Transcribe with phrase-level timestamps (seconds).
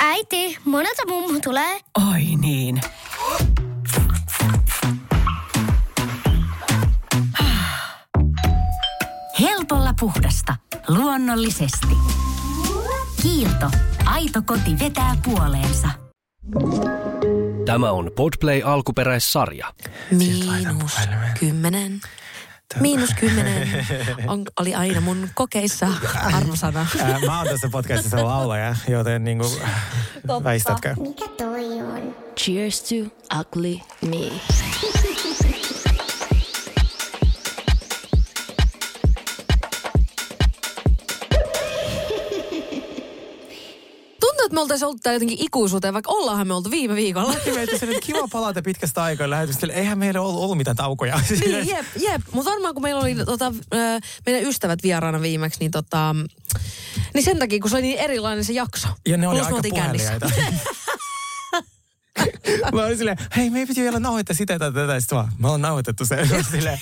[0.00, 1.80] Äiti, monelta mummu tulee?
[2.12, 2.80] Oi niin.
[9.40, 10.56] Helpolla puhdasta.
[10.88, 11.96] Luonnollisesti.
[13.22, 13.70] Kiilto.
[14.04, 15.88] Aito koti vetää puoleensa.
[17.66, 19.74] Tämä on Podplay alkuperäissarja.
[20.10, 20.98] Miinus
[21.40, 22.00] kymmenen.
[22.80, 23.86] Miinus kymmenen
[24.26, 25.88] on, oli aina mun kokeissa
[26.34, 26.86] arvosana.
[27.00, 29.46] Ää, mä oon tässä podcastissa laulaja, joten niinku,
[30.44, 30.94] väistätkö?
[31.00, 32.16] Mikä toi on?
[32.36, 32.94] Cheers to
[33.40, 34.30] ugly me.
[44.54, 47.34] Me oltaisiin ollut täällä jotenkin ikuisuuteen, vaikka ollaanhan me oltu viime viikolla.
[47.54, 49.66] Mietin sen, että kiva palata pitkästä aikaa lähetystä.
[49.72, 51.20] Eihän meillä ollut, ollut mitään taukoja.
[51.40, 52.22] Niin, jep, jep.
[52.32, 53.52] Mutta varmaan kun meillä oli tota,
[54.26, 56.16] meidän ystävät vieraana viimeksi, niin, tota,
[57.14, 58.88] niin sen takia, kun se oli niin erilainen se jakso.
[59.06, 60.30] Ja ne oli Plus aika puheliaita.
[62.74, 65.00] Mä olin silleen, hei, me ei piti vielä nauhoittaa sitä tai tätä.
[65.00, 66.28] Sitten vaan, me ollaan nauhoitettu se.
[66.50, 66.78] silleen,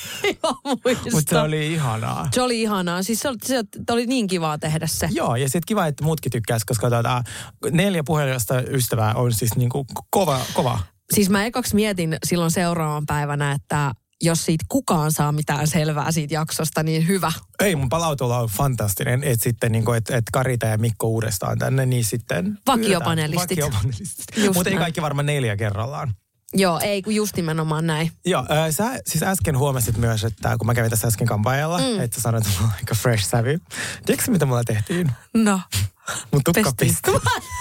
[1.12, 2.28] mutta se oli ihanaa.
[2.32, 3.02] Se oli ihanaa.
[3.02, 5.08] Siis se, oli- se oli niin kivaa tehdä se.
[5.10, 7.22] Joo, ja sitten kiva, että muutkin tykkäs, koska tota,
[7.70, 10.78] neljä puhelimesta ystävää on siis niinku kova, kova.
[11.14, 13.92] Siis mä ekaksi mietin silloin seuraavan päivänä, että
[14.22, 17.32] jos siitä kukaan saa mitään selvää siitä jaksosta, niin hyvä.
[17.60, 21.86] Ei, mun palautulla on fantastinen, että sitten niinku, että et Karita ja Mikko uudestaan tänne,
[21.86, 22.58] niin sitten...
[22.66, 23.58] Vakiopanelistit.
[23.58, 24.26] Vakiopanelistit.
[24.54, 26.14] Mutta ei kaikki varmaan neljä kerrallaan.
[26.54, 28.10] Joo, ei kun just nimenomaan näin.
[28.24, 32.00] Joo, äh, sä siis äsken huomasit myös, että kun mä kävin tässä äsken kampaajalla, mm.
[32.00, 33.58] että sä sanoit, että mulla on aika fresh sävy.
[34.06, 35.10] Tiedätkö mitä mulla tehtiin?
[35.34, 35.60] No.
[36.32, 37.10] Mun tukka pisti.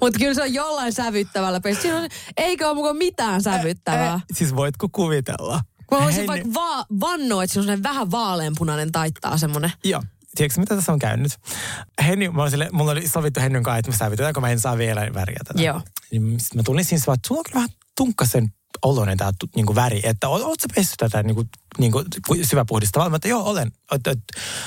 [0.00, 1.82] Mutta kyllä se on jollain sävyttävällä pesti.
[1.82, 4.20] Siinä on, eikö ole mukaan mitään sävyttävää?
[4.32, 5.60] Siis voitko kuvitella?
[5.90, 9.72] Mä voisin vaikka va- vannoa, että siinä on vähän vaaleanpunainen taittaa semmoinen.
[9.84, 10.02] Joo.
[10.34, 11.32] Tiedätkö, mitä tässä on käynyt?
[12.06, 14.78] Henny, mä sille, mulla oli sovittu Hennyn kanssa, että me sävytetään, kun mä en saa
[14.78, 15.62] vielä väriä tätä.
[15.62, 15.80] Joo.
[16.10, 16.22] Niin
[16.54, 18.48] mä tulin siinä vaan, että sulla on kyllä vähän tunkkasen
[18.82, 21.44] oloinen tämä niinku väri, että oot, sä pessyt tätä niinku,
[21.78, 22.04] niinku
[22.42, 23.10] syväpuhdistavaa?
[23.10, 23.72] Mä että joo, olen.
[23.92, 24.18] Et, et,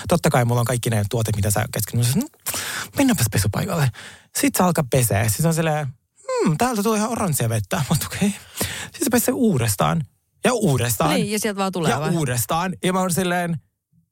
[0.07, 1.99] totta kai mulla on kaikki ne tuotet, mitä sä käsken.
[1.99, 2.59] Mä sanoin, no,
[2.97, 3.91] mennäänpäs pesupaikalle.
[4.41, 5.23] Sitten se alkaa pesee.
[5.23, 7.81] Sitten se on silleen, hmm, täältä tulee ihan oranssia vettä.
[7.89, 8.27] Mutta okei.
[8.27, 8.39] Okay.
[8.83, 10.03] Sitten se pesee uudestaan.
[10.43, 11.15] Ja uudestaan.
[11.15, 12.09] Niin, ja sieltä vaan tulee ja vai?
[12.09, 12.73] uudestaan.
[12.83, 13.57] Ja mä oon silleen,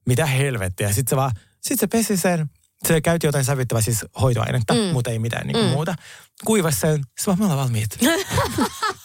[0.05, 0.87] mitä helvettiä.
[0.87, 1.31] Sitten se vaan,
[1.61, 2.49] sit se pesi sen,
[2.87, 4.79] se käytti jotain sävyttävää siis hoitoainetta, mm.
[4.79, 5.71] mutta ei mitään niin mm.
[5.71, 5.95] muuta.
[6.45, 7.97] Kuivasi sen, se vaan me ollaan valmiit.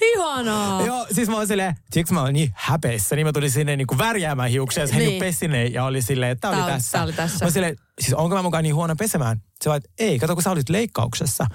[0.00, 0.86] Ihanaa.
[0.86, 3.98] Joo, siis mä oon silleen, tiedätkö mä oon niin häpeissä, niin mä tulin sinne niinku
[3.98, 5.20] värjäämään hiuksia, ja se Niin.
[5.20, 6.92] pesi ne, ja oli silleen, että tää, Tää oli tässä.
[6.92, 7.36] tää oli tässä.
[7.44, 9.42] Mä oon silleen, siis onko mä mukaan niin huono pesemään?
[9.64, 11.46] Se vaan, että ei, kato kun sä olit leikkauksessa.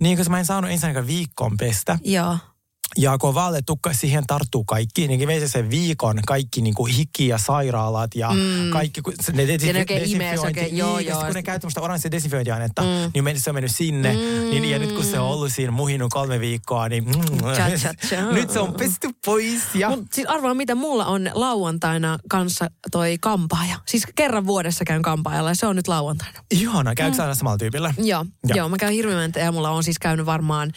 [0.00, 1.98] Niin, koska mä en saanut ensinnäkään viikkoon pestä.
[2.04, 2.36] Joo.
[2.98, 7.28] Ja kun vaaletukka siihen tarttuu kaikki, niin vei se sen viikon kaikki niin kuin hiki
[7.28, 8.70] ja sairaalat ja mm.
[8.72, 9.00] kaikki.
[9.32, 11.18] Ne desinfi- Ja ne oikein desinfiointi- joo, niin, joo.
[11.18, 12.88] sit kun ne käyttää sitä oranssia desinfiointiainetta, mm.
[13.14, 14.12] niin meni- se on mennyt sinne.
[14.12, 14.50] Mm.
[14.50, 17.12] Niin, ja nyt kun se on ollut siinä muhinut kolme viikkoa, niin mm,
[17.54, 18.32] Cha, cha, cha.
[18.32, 19.62] nyt se on pesty pois.
[19.74, 23.76] Ja Mut siis arvaa, mitä mulla on lauantaina kanssa toi kampaaja.
[23.86, 26.40] Siis kerran vuodessa käyn kampaajalla ja se on nyt lauantaina.
[26.50, 27.22] ihana, käykö mm.
[27.22, 27.94] aina samalla tyypillä?
[27.98, 28.24] Joo, Joo.
[28.48, 28.56] joo.
[28.56, 30.72] joo mä käyn hirveän ja mulla on siis käynyt varmaan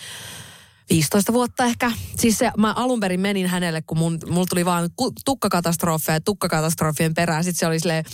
[0.89, 1.91] 15 vuotta ehkä.
[2.19, 4.89] Siis se, mä alun perin menin hänelle, kun mun, mulla tuli vaan
[5.25, 7.44] tukkakatastrofeja tukkakatastrofien perään.
[7.44, 8.05] Sitten se oli silleen,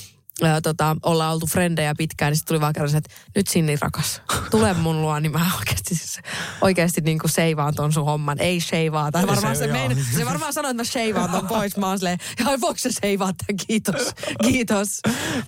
[0.43, 3.77] ää, tota, ollaan oltu frendejä pitkään, niin sitten tuli vaan kerran se, että nyt Sinni
[3.81, 6.19] rakas, tule mun luo, niin mä oikeasti, siis,
[6.61, 8.39] oikeasti niin kuin seivaan ton sun homman.
[8.39, 9.11] Ei sheivaa.
[9.11, 11.77] Tai varmaan se, mein, se varmaan sanoi, että mä sheivaan ton pois.
[11.77, 13.57] Mä oon silleen, jaa, voiko se sheivaa tämän?
[13.67, 14.13] Kiitos,
[14.43, 14.99] kiitos.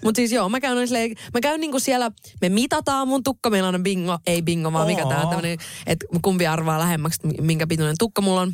[0.03, 3.69] Mutta siis joo, mä käyn, silleen, mä käyn niinku siellä, me mitataan mun tukka, meillä
[3.69, 5.57] on bingo, ei bingo, vaan mikä tää tämmönen,
[5.87, 8.53] että kumpi arvaa lähemmäksi, minkä pituinen tukka mulla on.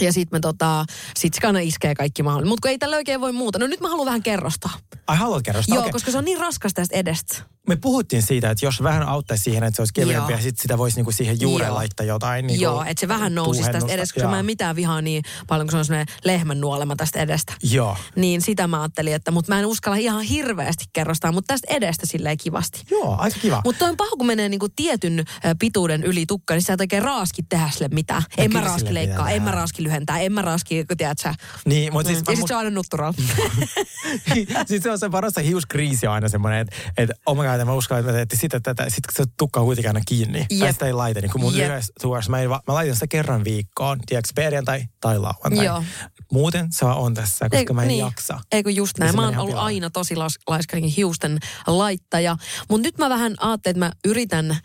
[0.00, 0.84] Ja sit me tota,
[1.16, 2.48] sit se aina iskee kaikki mahdollinen.
[2.48, 3.58] Mutta kun ei tällä oikein voi muuta.
[3.58, 4.70] No nyt mä haluan vähän kerrostaa.
[5.06, 5.74] Ai haluat kerrostaa?
[5.74, 5.92] Joo, Okei.
[5.92, 7.42] koska se on niin raskas tästä edestä.
[7.68, 10.78] Me puhuttiin siitä, että jos vähän auttaisi siihen, että se olisi kevyempi ja sitten sitä
[10.78, 11.76] voisi niinku siihen juureen Joo.
[11.76, 12.46] laittaa jotain.
[12.46, 14.30] Niinku Joo, että se vähän nousisi tästä edestä, koska Joo.
[14.30, 17.52] mä en mitään vihaa niin paljon, kun se on semmoinen lehmän nuolema tästä edestä.
[17.62, 17.96] Joo.
[18.16, 22.06] Niin sitä mä ajattelin, että mutta mä en uskalla ihan hirveästi kerrostaa, mutta tästä edestä
[22.06, 22.82] silleen kivasti.
[22.90, 23.60] Joo, aika kiva.
[23.64, 25.24] Mutta on paha, kun menee niinku tietyn
[25.58, 28.22] pituuden yli tukka, niin sä et oikein raaski tehdä sille mitään.
[28.38, 31.34] No en mä raaski leikkaa, en mä raaski lyhentää, en mä raaski, kun tiedät sä.
[31.64, 32.14] Niin, mutta Mm.
[32.14, 32.28] siis...
[32.28, 33.12] Ja sit se on aina nuttural.
[34.68, 37.98] siis se on se parasta hiuskriisi aina semmoinen, että, että oh my god, mä uskon,
[37.98, 40.46] että mä teette sitä tätä, sit se tukka kuitenkin aina kiinni.
[40.50, 40.60] Jep.
[40.60, 41.66] Tai sitä ei laita, niin kuin mun Jep.
[41.68, 45.64] lyhyessä tuossa, mä, en va- mä laitan sitä kerran viikkoon, tiedätkö, perjantai tai lauantai.
[45.64, 45.84] Joo.
[46.32, 48.40] Muuten se on tässä, koska mä en jaksa.
[48.52, 49.16] Ei kun just näin.
[49.16, 49.66] Mä oon ollut pilalle.
[49.66, 52.36] aina tosi las- laiskainen hiusten laittaja.
[52.68, 54.58] Mutta nyt mä vähän ajattelin, että mä yritän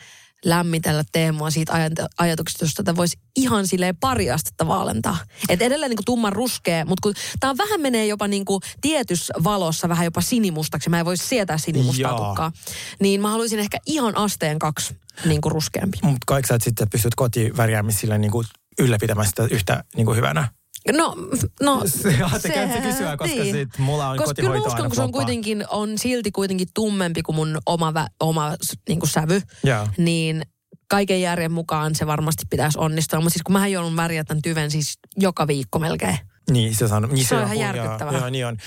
[0.45, 5.17] lämmitellä Teemua siitä aj- ajatuksesta, jos tätä voisi ihan silleen pari astetta vaalentaa.
[5.49, 9.89] Et edelleen niin tumman ruskea, mutta kun tämä vähän menee jopa niin kuin tietyssä valossa
[9.89, 12.51] vähän jopa sinimustaksi, mä en voisi sietää sinimustaa tukkaa,
[12.99, 15.97] niin mä haluaisin ehkä ihan asteen kaksi niin kuin ruskeampi.
[16.03, 18.47] Mutta kaikki sä et sitten pystyt kotivärjäämistä sillä niin kuin
[18.79, 20.47] ylläpitämään sitä yhtä niin kuin hyvänä.
[20.91, 21.15] No,
[21.61, 25.65] no Se- että kysyä, koska sit mulla on Koska kyllä uskon, kun se on kuitenkin,
[25.69, 28.55] on silti kuitenkin tummempi kuin mun oma, vä, oma
[28.89, 29.87] niin kuin sävy, Joo.
[29.97, 30.41] niin
[30.89, 33.19] kaiken järjen mukaan se varmasti pitäisi onnistua.
[33.19, 36.17] Mutta siis kun mä joudun väriä tämän tyven siis joka viikko melkein.
[36.51, 38.13] Niin, se, on, niin Se on ihan järkyttävää.
[38.13, 38.57] Joo, niin on.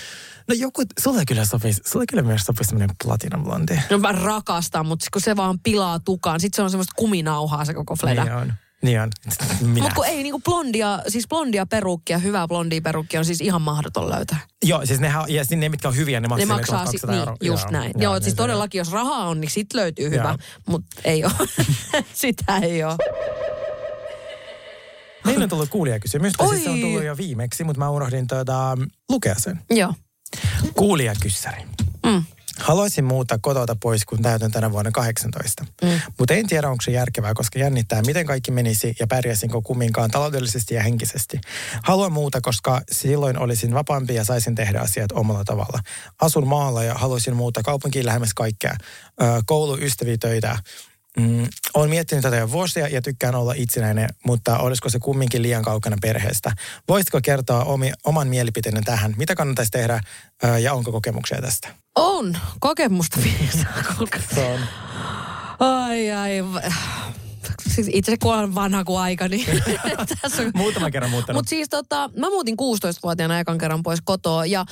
[0.49, 3.79] No joku, sulle kyllä sopisi, sulle kyllä myös sopisi semmoinen platinum blondi.
[3.91, 6.41] No mä rakastan, mutta kun se vaan pilaa tukaan.
[6.41, 8.25] Sitten se on semmoista kuminauhaa se koko fleda.
[8.25, 8.55] Niin on.
[8.83, 9.11] Niin on.
[9.61, 9.81] Minä.
[9.81, 14.11] Mutta kun ei niinku blondia, siis blondia perukkia, hyvää blondia perukkia on siis ihan mahdoton
[14.11, 14.39] löytää.
[14.65, 17.11] Joo, siis nehän, ja siis ne, mitkä on hyviä, ne maksaa, Ne maksaa, si- 1200
[17.11, 17.37] niin, euroa.
[17.41, 17.93] just näin.
[17.99, 20.37] Joo, siis niin todellakin, jos rahaa on, niin sit löytyy hyvä, Joo.
[20.69, 21.33] mutta ei ole.
[22.13, 22.97] Sitä ei ole.
[25.25, 28.79] Meillä on tullut kuulijakysymys, siis se on tullut jo viimeksi, mutta mä unohdin tuota,
[29.09, 29.61] lukea sen.
[29.71, 29.95] Joo.
[30.75, 31.63] Kuulijakyssäri.
[32.07, 32.25] Mm.
[32.59, 35.65] Haluaisin muuttaa kotota pois, kun täytän tänä vuonna 18.
[35.83, 36.01] Mm.
[36.19, 40.75] Mutta en tiedä, onko se järkevää, koska jännittää, miten kaikki menisi ja pärjäisinkö kumminkaan taloudellisesti
[40.75, 41.41] ja henkisesti.
[41.83, 45.81] Haluan muuta, koska silloin olisin vapaampi ja saisin tehdä asiat omalla tavalla.
[46.21, 48.77] Asun maalla ja haluaisin muuttaa kaupunkiin lähemmäs kaikkea.
[49.47, 50.59] Koulu, ystäviä, töitä.
[51.19, 55.63] Mm, olen miettinyt tätä jo vuosia ja tykkään olla itsenäinen, mutta olisiko se kumminkin liian
[55.63, 56.53] kaukana perheestä?
[56.89, 59.15] Voisitko kertoa omi, oman mielipiteenne tähän?
[59.17, 60.01] Mitä kannattaisi tehdä
[60.45, 61.69] ö, ja onko kokemuksia tästä?
[61.95, 62.39] On.
[62.61, 63.73] Kokemusta viisaa.
[64.35, 64.61] Se on.
[65.59, 66.43] Ai ai.
[67.75, 69.47] Siis itse kun olen vanha kuin aika, niin
[70.23, 70.51] tässä on...
[70.55, 71.39] Muutaman kerran muuttanut.
[71.39, 74.65] Mutta siis tota, mä muutin 16-vuotiaana ekan kerran pois kotoa ja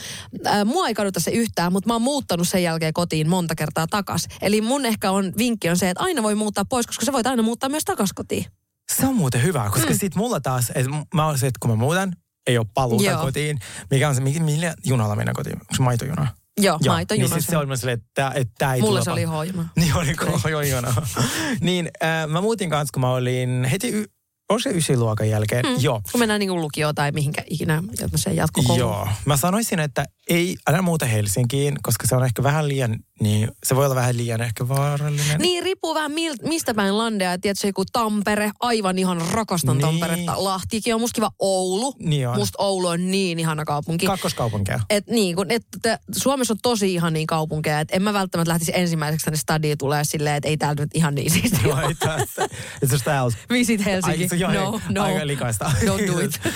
[0.47, 3.87] äh, mua ei kaduta se yhtään, mutta mä oon muuttanut sen jälkeen kotiin monta kertaa
[3.87, 4.27] takas.
[4.43, 7.27] Eli mun ehkä on vinkki on se, että aina voi muuttaa pois, koska sä voit
[7.27, 8.45] aina muuttaa myös takas kotiin.
[8.93, 9.99] Se on muuten hyvä, koska mm.
[9.99, 12.13] sit mulla taas, että mä oon se, että kun mä muutan,
[12.47, 13.23] ei ole paluuta Joo.
[13.23, 13.59] kotiin.
[13.91, 15.57] Mikä on se, mi- millä junalla mennään kotiin?
[15.57, 16.27] Onko se maitojuna?
[16.61, 17.23] Joo, Joo, maitojuna.
[17.25, 19.69] Niin siis se myös silleen, että että tää ei tule se oli hoijuna.
[19.77, 20.95] Niin oli kohojona.
[21.61, 24.05] niin äh, mä muutin kanssa, kun mä olin heti, y-
[24.49, 25.67] on se ysiluokan jälkeen?
[25.67, 25.77] Mm.
[25.79, 26.01] Joo.
[26.13, 28.79] Kun mennään niin lukioon tai mihinkä ikinä tämmöiseen jatkokouluun.
[28.79, 29.09] Joo.
[29.25, 33.77] Mä sanoisin, että ei älä muuta Helsinkiin, koska se on ehkä vähän liian, niin se
[33.77, 35.41] voi olla vähän liian ehkä vaarallinen.
[35.41, 37.39] Niin, riippuu vähän mil, mistä päin landea.
[37.39, 39.87] Tiedätkö, joku Tampere, aivan ihan rakastan Niin.
[39.87, 40.45] Tamperetta.
[40.45, 41.95] Lahtikin on musta kiva Oulu.
[41.99, 42.39] Niin on.
[42.39, 44.07] Musta Oulu on niin ihana kaupunki.
[44.07, 44.81] Kakkoskaupunkia.
[44.91, 48.51] Et niin, kun, et, et, Suomessa on tosi ihan niin kaupunkeja, että en mä välttämättä
[48.51, 51.83] lähtisi ensimmäiseksi tänne stadiin tulee silleen, että ei täältä nyt ihan niin siistiä Joo, ole.
[51.83, 52.49] ei tässä.
[53.51, 54.23] Visit Helsinki.
[54.23, 55.03] Ai, se joo, no, no.
[55.03, 55.73] Aika likaista.
[55.81, 56.41] Don't do it.
[56.45, 56.49] Ö,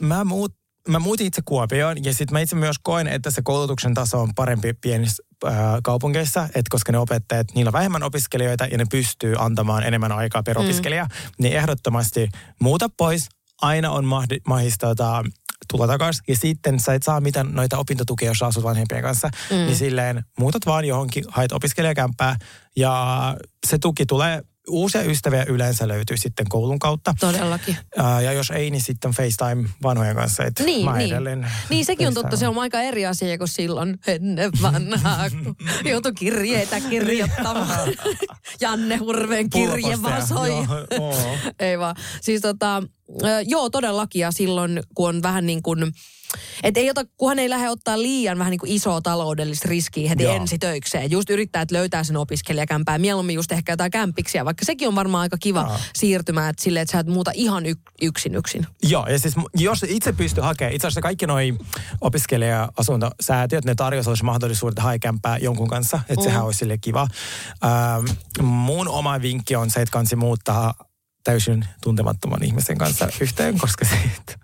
[0.06, 0.57] mä, muut,
[0.88, 4.34] mä muutin itse Kuopioon ja sitten mä itse myös koen, että se koulutuksen taso on
[4.34, 5.52] parempi pienissä äh,
[5.82, 10.42] kaupungeissa, että koska ne opettajat, niillä on vähemmän opiskelijoita ja ne pystyy antamaan enemmän aikaa
[10.42, 11.06] per opiskelija,
[11.38, 12.28] niin ehdottomasti
[12.60, 13.28] muuta pois.
[13.62, 15.24] Aina on mahdi- mahdollista tota,
[15.70, 16.24] tulla takaisin.
[16.28, 19.30] Ja sitten sä et saa mitään noita opintotukia, jos asut vanhempien kanssa.
[19.50, 19.56] Mm.
[19.56, 22.36] Niin silleen muutat vaan johonkin, haet opiskelijakämppää
[22.76, 23.34] ja
[23.66, 27.14] se tuki tulee uusia ystäviä yleensä löytyy sitten koulun kautta.
[27.20, 27.76] Todellakin.
[27.96, 30.44] Ää, ja jos ei, niin sitten FaceTime vanhojen kanssa.
[30.44, 31.12] Et Niin, mä niin.
[31.12, 35.56] edelleen niin sekin on totta, se on aika eri asia kuin silloin ennen vanhaa, kun
[35.90, 37.88] joutui kirjeitä kirjoittamaan.
[38.60, 40.50] Janne Hurven kirje vaan soi.
[41.60, 41.96] Ei vaan.
[42.20, 42.82] Siis tota,
[43.46, 45.92] joo todellakin ja silloin kun on vähän niin kuin,
[46.62, 50.22] että ei ota, kunhan ei lähde ottaa liian vähän niin kuin isoa taloudellista riskiä heti
[50.22, 50.34] Joo.
[50.34, 51.10] ensi töikseen.
[51.10, 52.98] Just yrittää, että löytää sen opiskelijakämpää.
[52.98, 55.78] Mieluummin just ehkä jotain kämpiksiä, vaikka sekin on varmaan aika kiva Joo.
[55.94, 58.66] siirtymä, että silleen, että sä et muuta ihan y- yksin yksin.
[58.82, 61.54] Joo, ja siis jos itse pystyy hakemaan, itse asiassa kaikki noi
[62.00, 66.22] opiskelija-asuntosäätiöt, ne tarjoaisivat mahdollisuudet haekämpää jonkun kanssa, että mm.
[66.22, 67.08] sehän olisi sille kiva.
[67.64, 70.74] Ähm, mun oma vinkki on se, että kansi muuttaa
[71.24, 74.38] täysin tuntemattoman ihmisen kanssa yhteen, koska siitä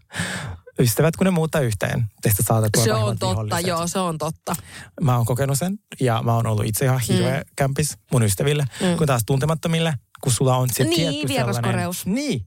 [0.79, 3.67] ystävät, kun ne muuttaa yhteen, teistä saattaa tulla Se on totta, viholliset.
[3.67, 4.57] joo, se on totta.
[5.01, 7.45] Mä oon kokenut sen ja mä oon ollut itse ihan hirveä mm.
[7.57, 8.97] kämpis mun ystäville, mm.
[8.97, 12.01] kun taas tuntemattomille, kun sulla on se Niin, tietty vieraskoreus.
[12.01, 12.25] sellainen...
[12.25, 12.47] Niin,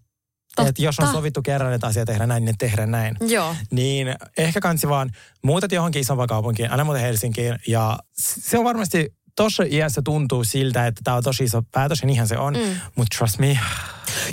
[0.56, 0.70] Totta.
[0.70, 3.16] että jos on sovittu kerran, että asia tehdään näin, niin tehdään näin.
[3.22, 3.56] Joo.
[3.72, 4.08] Niin
[4.38, 5.10] ehkä kansi vaan
[5.44, 7.60] muutat johonkin isompaan kaupunkiin, aina muuten Helsinkiin.
[7.68, 12.08] Ja se on varmasti tuossa iässä tuntuu siltä, että tämä on tosi iso päätös, ja
[12.08, 12.54] niinhän se on.
[12.54, 12.80] Mm.
[12.96, 13.60] Mutta trust me,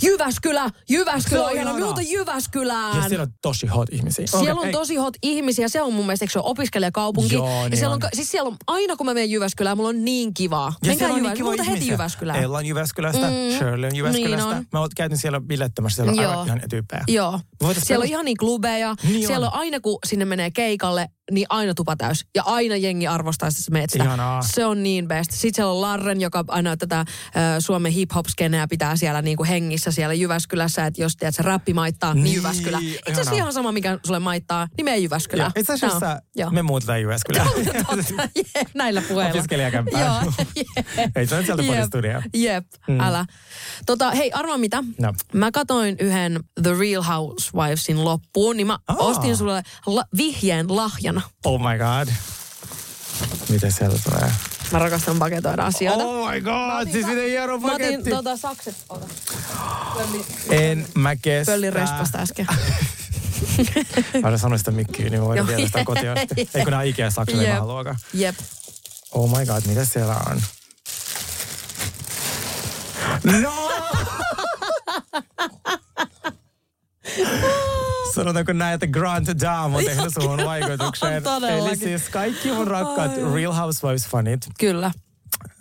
[0.02, 1.78] Jyväskylä, Jyväskylä, Se on ihana.
[1.78, 2.96] Muuta Jyväskylään.
[3.02, 4.26] Ja siellä on tosi hot ihmisiä.
[4.26, 4.72] Siellä Okei, on ei.
[4.72, 5.68] tosi hot ihmisiä.
[5.68, 7.34] Se on mun mielestä, eikö se on opiskelijakaupunki.
[7.34, 8.02] Joo, ja niin siellä on.
[8.04, 8.08] on.
[8.12, 10.66] Siis siellä on, aina kun mä menen Jyväskylään, mulla on niin kivaa.
[10.82, 11.86] Ja Menkää siellä on niin muuta heti.
[11.88, 12.42] Jyväskylään.
[12.42, 13.56] Ella on Jyväskylästä, mm.
[13.58, 14.46] Shirley on Jyväskylästä.
[14.46, 14.66] Niin on.
[14.72, 16.30] Mä oon käynyt siellä bilettämässä, siellä on Joo.
[16.30, 17.04] aivan ihania tyyppejä.
[17.08, 17.40] Joo.
[17.62, 18.94] Voitais Siellä on ihan niin klubeja.
[19.02, 19.52] Niin siellä on.
[19.52, 19.58] on.
[19.58, 22.26] aina kun sinne menee keikalle, niin aina tupa täys.
[22.34, 24.04] Ja aina jengi arvostaa sitä metstä.
[24.04, 24.42] Ihanaa.
[24.42, 25.30] Se on niin best.
[25.30, 27.06] Sitten siellä on Larren, joka aina tätä äh,
[27.58, 30.86] Suomen hip-hop-skeneä pitää siellä niin kuin hengissä siellä Jyväskylässä.
[30.86, 32.78] Että jos tiedät, se rappi maittaa, niin, Niin, Jyväskylä.
[32.84, 35.52] Itse asiassa ihan sama, mikä sulle maittaa, niin mene Jyväskylään.
[35.56, 36.50] Joo, Itse asiassa joo.
[36.50, 37.46] me muutetaan Jyväskylään.
[37.56, 39.38] Totta, jee, näillä puheilla.
[39.38, 40.04] Opiskelijakämppään.
[40.04, 40.32] Joo.
[41.16, 42.22] Ei se on sieltä Jep, podistudioon.
[42.34, 43.00] Jep, mm.
[43.00, 43.26] älä.
[43.86, 44.84] Tota, hei, arvaa mitä?
[45.00, 45.14] No.
[45.34, 48.96] Mä katoin yhden The Real Housewivesin loppuun, niin mä Aa.
[48.98, 51.20] ostin sulle la- vihjeen lahjana.
[51.44, 52.14] Oh my god.
[53.48, 54.30] Miten siellä tulee?
[54.72, 56.04] Mä rakastan paketoida asioita.
[56.04, 58.10] Oh my god, siis miten hieno Mä otin paketti.
[58.10, 58.74] tota sakset.
[58.88, 59.06] Ota.
[59.94, 61.52] Pölli, En mä kestä.
[61.52, 62.46] pölli respasta äsken.
[64.22, 66.48] Mä olen sanonut sitä mikkiin, niin mä voin viedä sitä kotiin asti.
[66.54, 67.48] Ei kun nää Ikea sakset, Jep.
[67.52, 67.96] mä haluakaan.
[68.14, 68.34] Jep.
[69.10, 70.42] Oh my god, mitä siellä on?
[73.42, 73.52] No!
[78.14, 81.22] Sanotaanko näin, että Grant Dam on tehnyt suhun vaikutuksen.
[81.22, 81.68] Todellakin.
[81.68, 84.90] Eli siis kaikki mun rakkaat Real Housewives-fanit, Kyllä.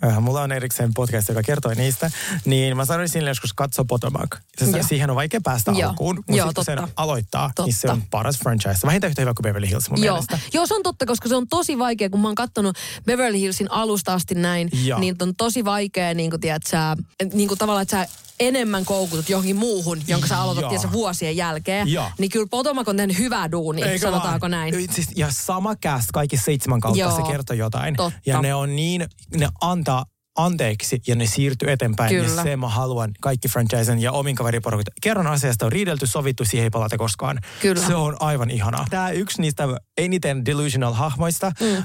[0.04, 2.10] Äh, mulla on erikseen podcast, joka kertoo niistä,
[2.44, 4.36] niin mä sanoin sinne joskus katso Potomac.
[4.58, 5.88] Se, siihen on vaikea päästä Joo.
[5.90, 7.02] alkuun, mutta Joo, sitten kun sen totta.
[7.02, 7.92] aloittaa, niin se Totta.
[7.92, 8.86] on paras franchise.
[8.86, 10.14] Vähintään yhtä hyvä kuin Beverly Hills mun Joo.
[10.14, 10.38] mielestä.
[10.52, 13.70] Joo, se on totta, koska se on tosi vaikea, kun mä oon kattonut Beverly Hillsin
[13.70, 15.00] alusta asti näin, Joo.
[15.00, 16.96] niin on tosi vaikea, niin kuin tiedät, sä,
[17.32, 18.08] niin kuin tavallaan, että sä
[18.40, 21.88] enemmän koukutut johonkin muuhun, jonka sä aloitat sä, vuosien jälkeen.
[21.88, 22.10] Joo.
[22.18, 24.50] Niin kyllä Potomac on tehnyt hyvää duunia, Eikö sanotaanko vaan?
[24.50, 24.74] näin.
[24.92, 27.16] Siis, ja sama cast kaikki seitsemän kautta, Joo.
[27.16, 27.96] se kertoo jotain.
[27.96, 28.20] Totta.
[28.26, 30.04] Ja ne on niin, ne antaa
[30.36, 32.08] anteeksi ja ne siirtyy eteenpäin.
[32.16, 32.36] Kyllä.
[32.36, 34.86] Ja se mä haluan kaikki franchisen ja omin kaveriporukat.
[35.02, 37.38] Kerron asiasta on riidelty, sovittu, siihen ei palata koskaan.
[37.60, 37.86] Kyllä.
[37.86, 38.84] Se on aivan ihana.
[38.90, 41.66] Tämä yksi niistä eniten delusional hahmoista, mm.
[41.66, 41.84] ähm,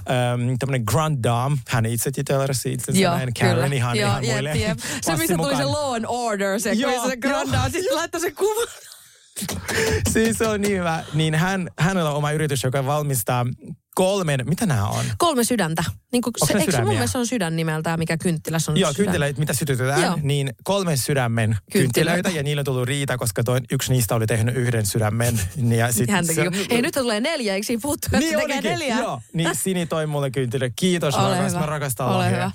[0.60, 4.51] tämmöinen Grand Dame, hän itse titulärsi itsensä Joo, näin, Karen ihan, Joo, ihan jep, muille.
[4.51, 4.79] jep.
[5.01, 5.63] Se, mistä tuli se.
[5.63, 8.72] Law and Order, se, Joo, se Granda, joo, sitten laittoi se kuva.
[10.13, 11.03] siis se on niin hyvä.
[11.13, 13.46] Niin hän, hänellä on oma yritys, joka valmistaa
[14.03, 15.06] kolmen, mitä nämä on?
[15.18, 15.84] Kolme sydäntä.
[16.12, 19.06] Niin kuin, se, eikö se mun mielestä on sydän nimeltään, mikä kynttilässä on Joo, sydän?
[19.06, 20.20] kynttilöitä, mitä sytytetään, Joo.
[20.22, 21.94] niin kolmen sydämen Kynttilöitä.
[21.94, 25.39] kynttilöitä, ja niillä on tullut riita, koska toi, yksi niistä oli tehnyt yhden sydämen.
[25.75, 28.62] Ja sit Hän teki, se, Hei, nyt tulee neljä, eikö siinä puhuttu, että niin tekee
[28.62, 28.98] neljä?
[29.00, 29.22] joo.
[29.34, 30.70] Niin Sini toi mulle kynttilö.
[30.75, 31.60] Kiitos, Ole rakas, hyvä.
[31.60, 32.36] mä rakastan Ole lahjoja.
[32.38, 32.51] hyvä.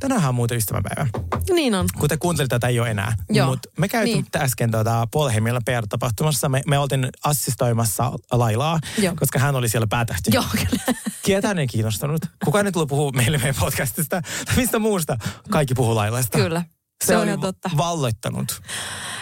[0.00, 1.06] Tänään on muuten ystävänpäivä.
[1.50, 1.86] Niin on.
[1.98, 3.16] Kuten kuuntelit, tätä ei ole enää.
[3.46, 4.42] Mutta me käytiin Niin.
[4.44, 6.48] äsken tuota Polheimilla PR-tapahtumassa.
[6.48, 9.14] Me, me oltiin assistoimassa Lailaa, Joo.
[9.16, 10.30] koska hän oli siellä päätähti.
[10.34, 10.98] Joo, kyllä.
[11.26, 12.22] Ketään ei kiinnostanut.
[12.44, 14.22] Kukaan ei tullut puhua meille meidän podcastista.
[14.56, 15.16] Mistä muusta?
[15.50, 16.38] Kaikki puhuu Lailaista.
[16.38, 16.64] Kyllä.
[17.04, 17.70] Se, Se on oli totta.
[17.76, 18.62] valloittanut.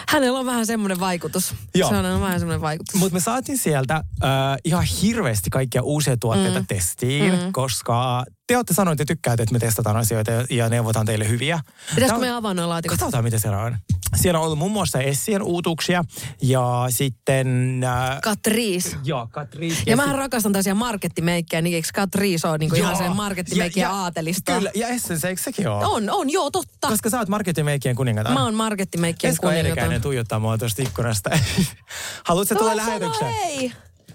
[0.09, 1.55] Hänellä on vähän semmoinen vaikutus.
[1.75, 1.89] Joo.
[1.89, 2.95] Se on vähän semmoinen vaikutus.
[2.95, 4.01] Mutta me saatiin sieltä äh,
[4.63, 6.67] ihan hirveästi kaikkia uusia tuotteita mm.
[6.67, 7.51] testiin, mm.
[7.51, 11.59] koska te olette sanoneet, että tykkäätte, että me testataan asioita ja, ja neuvotaan teille hyviä.
[11.89, 12.99] Pitäisikö on- me avaa noin laatikot?
[12.99, 13.77] Katsotaan, mitä siellä on.
[14.15, 16.03] Siellä on ollut muun muassa Essien uutuuksia
[16.41, 17.81] ja sitten...
[17.83, 18.97] Äh, Catrice.
[19.03, 19.73] joo, Katri.
[19.85, 24.51] Ja mähän rakastan tällaisia markettimeikkejä, niin eikö Catrice on niin ihan sen markettimeikkien aatelista?
[24.55, 25.85] Kyllä, ja Essence, eikö sekin ole?
[25.85, 26.87] On, on, joo, totta.
[26.87, 28.33] Koska sä oot markettimeikkien kuningatar.
[28.33, 30.01] Mä oon markettimeikkien Esko Eerikäinen kuningatar.
[30.01, 31.29] tuijottaa mua tuosta ikkunasta.
[32.27, 33.31] Haluatko tulla Tule sanoa lähetykseen?
[33.33, 33.71] hei!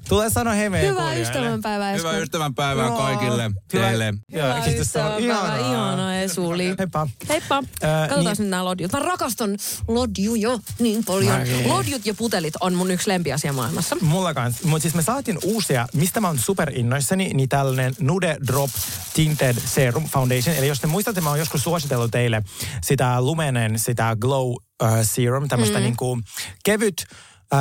[0.08, 2.08] Tule sanoa hei meidän Hyvää ystävänpäivää, Esko.
[2.08, 2.96] Hyvää ystävänpäivää Joo.
[2.96, 4.04] kaikille Hyvä- teille.
[4.04, 5.18] Joo, Hyvää on ystävänpäivää.
[5.58, 5.58] ihanaa.
[5.72, 6.74] Ihana Esuli.
[6.78, 7.06] Heippa.
[7.28, 7.54] Heippa.
[7.54, 8.92] Ää, Katsotaan niin- nyt nämä lodjut.
[8.92, 9.50] Mä rakastan
[9.88, 11.38] lodjuja niin paljon.
[11.38, 11.68] Mäkin.
[11.68, 13.96] Lodjut ja putelit on mun yksi lempiasia maailmassa.
[14.00, 14.68] Mulla kanssa.
[14.68, 18.70] Mutta siis me saatiin uusia, mistä mä oon super innoissani, niin tällainen Nude Drop
[19.14, 20.56] Tinted Serum Foundation.
[20.56, 22.42] Eli jos te muistatte, mä oon joskus suositellut teille
[22.82, 24.58] sitä Lumenen, sitä Glow uh,
[25.02, 25.82] Serum, tämmöistä mm.
[25.82, 26.18] niinku
[26.64, 27.06] kevyt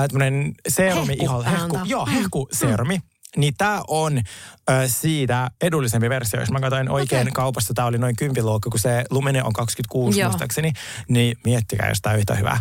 [0.02, 1.46] uh, tämmönen serumi Hehku iholle.
[1.46, 3.00] vähän Hehku, joo, hehku serumi.
[3.38, 6.40] Niin tämä on äh, siitä edullisempi versio.
[6.40, 7.32] Jos mä katsoin oikein okay.
[7.32, 10.30] kaupasta, tämä oli noin 10 luokka, kun se Lumene on 26 Joo.
[10.30, 10.72] muistaakseni.
[11.08, 12.60] Niin miettikää, jos tämä yhtä hyvä.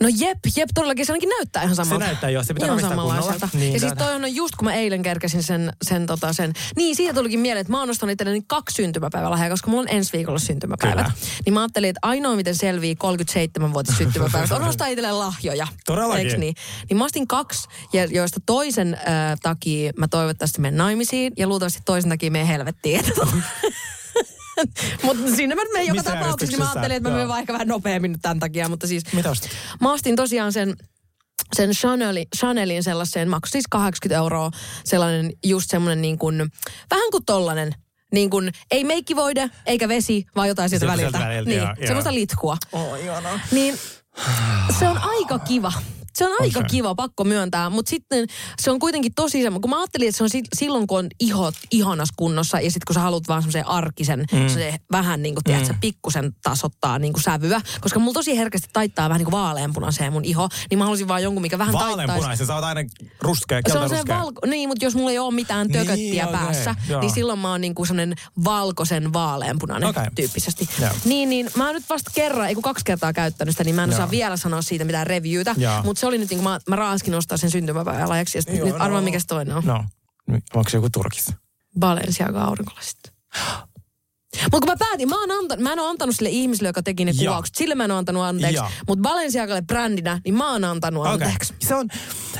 [0.00, 2.04] No jep, jep, todellakin se ainakin näyttää ihan samalta.
[2.04, 3.48] näyttää, joo, se pitää ihan samanlaiselta.
[3.52, 6.52] Niin, ja siis toi on just kun mä eilen kerkäsin sen, sen, tota, sen.
[6.76, 10.12] Niin, siitä tulikin mieleen, että mä oon ostanut itselleni kaksi syntymäpäivälahjaa, koska mulla on ensi
[10.12, 10.96] viikolla syntymäpäivät.
[10.96, 11.12] Kyllä.
[11.44, 15.66] Niin mä ajattelin, että ainoa miten selvii 37-vuotis syntymäpäivästä on ostaa itselleen lahjoja.
[15.86, 16.26] Todellakin.
[16.26, 16.54] Eiks niin?
[16.90, 21.80] Niin mä ostin kaksi, ja joista toisen äh, takia mä toivottavasti menen naimisiin, ja luultavasti
[21.84, 23.04] toisen takia menen helvettiin.
[25.02, 28.12] Mutta sinne mä menen joka tapauksessa, niin mä ajattelin, että mä menen ehkä vähän nopeammin
[28.12, 29.50] nyt tämän takia, mutta siis Mitä ostit?
[29.80, 30.76] Mä ostin tosiaan sen
[31.56, 34.50] sen Chanelin, Chanelin sellaiseen, maksoi siis 80 euroa,
[34.84, 36.50] sellainen just semmoinen niin kuin,
[36.90, 37.72] vähän kuin tollanen,
[38.12, 41.18] niin kuin, ei meikkivoide eikä vesi, vaan jotain sieltä Sieltä väliltä.
[41.18, 41.86] sieltä väliltä, niin, joo, joo.
[41.86, 42.56] semmoista litkua.
[42.72, 43.40] Oh, ihanaa.
[43.52, 43.78] Niin
[44.78, 45.72] se on aika kiva.
[46.14, 46.66] Se on aika se.
[46.70, 48.26] kiva, pakko myöntää, mutta sitten
[48.62, 51.08] se on kuitenkin tosi semmoinen, kun mä ajattelin, että se on si- silloin, kun on
[51.20, 54.48] ihot ihanas kunnossa ja sitten kun sä haluat vaan semmoisen arkisen, mm.
[54.48, 55.80] se vähän niin kuin, tiedätkö, Mm.
[55.80, 60.24] pikkusen tasoittaa niin kuin sävyä, koska mulla tosi herkästi taittaa vähän niin kuin vaaleanpunaiseen mun
[60.24, 61.96] iho, niin mä haluaisin vaan jonkun, mikä vähän taittaisi.
[61.96, 62.80] Vaaleanpunaisen, sä oot aina
[63.20, 64.46] ruskea, Se on se valko...
[64.46, 67.00] Niin, mutta jos mulla ei ole mitään tököttiä Niin, okei, päässä, joo.
[67.00, 70.04] niin silloin mä oon niinku sellainen valkoisen vaaleanpunainen Okei.
[70.14, 70.68] tyyppisesti.
[70.80, 70.90] Joo.
[71.04, 73.84] Niin, niin mä oon nyt vasta kerran, ei kun kaksi kertaa käyttänyt sitä, niin mä
[73.84, 73.96] en Joo.
[73.96, 75.54] osaa vielä sanoa siitä mitään reviewtä.
[75.58, 75.82] Joo.
[75.82, 78.38] Mutta se oli nyt niinku, mä, mä raaskin ostaa sen syntymäpäivän lahjaksi.
[78.38, 78.84] Ja sit Joo, nyt no.
[78.84, 79.62] arvaa, mikä se toinen on.
[79.64, 79.84] No,
[80.54, 81.32] onko se joku turkis?
[81.78, 82.98] Balenciaga aurinkolasit.
[84.42, 87.04] Mutta kun mä päätin, mä, oon antanut, mä en ole antanut sille ihmiselle, joka teki
[87.04, 87.54] ne kuvaukset.
[87.54, 88.62] Sille mä en ole antanut anteeksi.
[88.88, 91.54] Mutta Balenciagalle brändinä, niin mä oon antanut anteeksi.
[91.58, 91.88] Se on,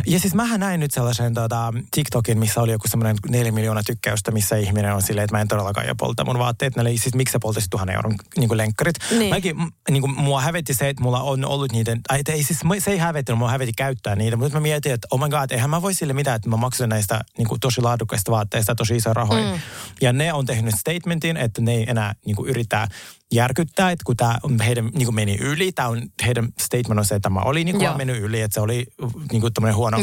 [0.07, 4.31] ja siis mähän näin nyt sellaisen tota, TikTokin, missä oli joku semmoinen neljä miljoonaa tykkäystä,
[4.31, 6.77] missä ihminen on silleen, että mä en todellakaan jo polta mun vaatteet.
[6.77, 8.97] Ne oli, siis miksi sä poltaisit tuhannen euron niin lenkkarit?
[9.11, 9.35] Niin.
[9.35, 9.57] Mäkin,
[9.91, 12.99] niin kuin, mua hävetti se, että mulla on ollut niiden, ai, ei siis, se ei
[12.99, 15.95] hävettänyt, mua hävetti käyttää niitä, mutta mä mietin, että oh my god, eihän mä voi
[15.95, 19.53] sille mitään, että mä maksan näistä niin kuin, tosi laadukkaista vaatteista tosi isoja rahoja.
[19.53, 19.61] Mm.
[20.01, 22.89] Ja ne on tehnyt statementin, että ne ei enää niin kuin, yrittää
[23.33, 27.15] järkyttää, että kun tämä heidän niin kuin meni yli, tämä on heidän statement on se,
[27.15, 28.87] että tämä oli niin kuin mennyt yli, että se oli
[29.33, 29.99] niin kuin tämmöinen huono.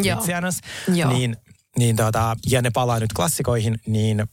[0.93, 1.09] Joo.
[1.09, 1.37] Niin,
[1.77, 4.23] niin tota, ja ne palaa nyt klassikoihin, niin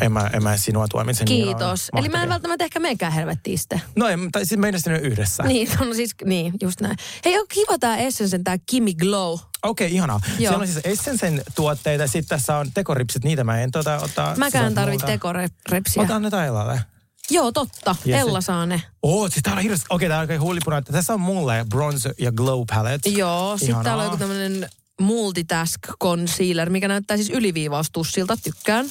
[0.00, 1.24] en mä, en mä sinua tuomitse.
[1.24, 1.88] niin Kiitos.
[1.96, 3.82] Eli mä en välttämättä ehkä menkään helvettiin sitten.
[3.96, 5.42] No en, tai siis meidän sinne yhdessä.
[5.42, 6.96] Niin, no siis, niin, just näin.
[7.24, 9.32] Hei, on kiva tää Essensen, tää Kimi Glow.
[9.32, 10.20] Okei, okay, ihanaa.
[10.26, 10.36] Joo.
[10.36, 14.36] Siellä on siis Essensen tuotteita, sitten tässä on tekoripsit, niitä mä en tota ottaa.
[14.36, 15.12] Mäkään tarvitse multa.
[15.12, 16.02] tekorepsiä.
[16.02, 16.80] Otan ne Tailalle.
[17.30, 17.96] Joo, totta.
[18.04, 18.82] Ja Ella se- saa ne.
[19.02, 19.86] Oo, siis täällä on hirveästi.
[19.90, 20.82] Okei, täällä on oikein huulipuna.
[20.82, 23.10] Tässä on mulle bronze ja glow palette.
[23.10, 24.68] Joo, sitten täällä on joku tämmönen
[25.00, 28.36] multitask concealer, mikä näyttää siis yliviivaustussilta.
[28.36, 28.86] Tykkään.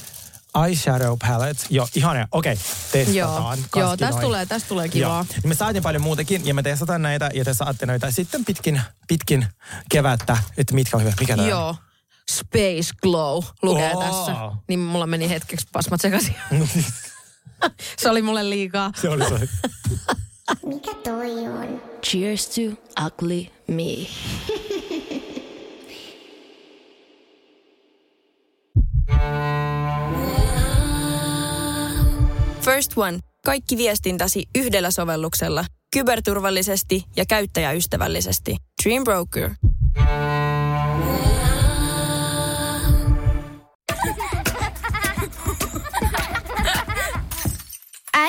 [0.67, 1.65] Eyeshadow palette.
[1.69, 2.27] Joo, ihana.
[2.31, 2.57] Okei,
[2.91, 3.57] testataan.
[3.75, 5.25] Joo, joo tästä tulee, tästä tulee kivaa.
[5.29, 5.39] Joo.
[5.43, 9.47] Me saatiin paljon muutakin ja me testataan näitä ja te saatte noita sitten pitkin, pitkin
[9.91, 11.13] kevättä, että mitkä on hyvä.
[11.19, 11.47] Mikä on?
[11.47, 11.75] Joo.
[12.31, 14.01] Space Glow lukee Oo.
[14.03, 14.35] tässä.
[14.67, 16.35] Niin mulla meni hetkeksi pasmat sekaisin.
[18.01, 18.91] Se oli mulle liikaa.
[18.95, 19.39] Se oli se.
[20.65, 21.81] Mikä toi on?
[22.03, 22.61] Cheers to
[23.05, 24.07] ugly me.
[32.61, 33.19] First One.
[33.45, 35.65] Kaikki viestintäsi yhdellä sovelluksella.
[35.93, 38.55] Kyberturvallisesti ja käyttäjäystävällisesti.
[38.83, 39.49] Dream Broker.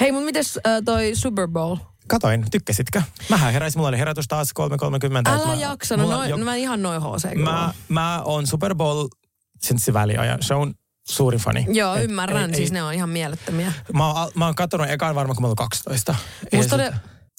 [0.00, 1.76] Hei, mutta mites äh, toi Super Bowl?
[2.08, 3.02] Katoin, tykkäsitkö?
[3.30, 5.30] Mähän heräsin, mulla oli herätys taas 3.30.
[5.30, 8.46] Älä Mä- jaksa, no, mulla- noin, jo- no mä ihan noin HC Mä, mä on
[8.46, 9.08] Super Bowl
[9.60, 10.42] sen se väliajan.
[10.42, 10.74] Se on
[11.08, 11.66] suurin fani.
[11.68, 12.50] Joo, Et ymmärrän.
[12.50, 13.72] ei- siis ei- ne on ihan mielettömiä.
[13.94, 16.14] Mä oon, mä oon katsonut ekaan varmaan, kun mä olin 12.
[16.52, 16.84] Ei Musta oli,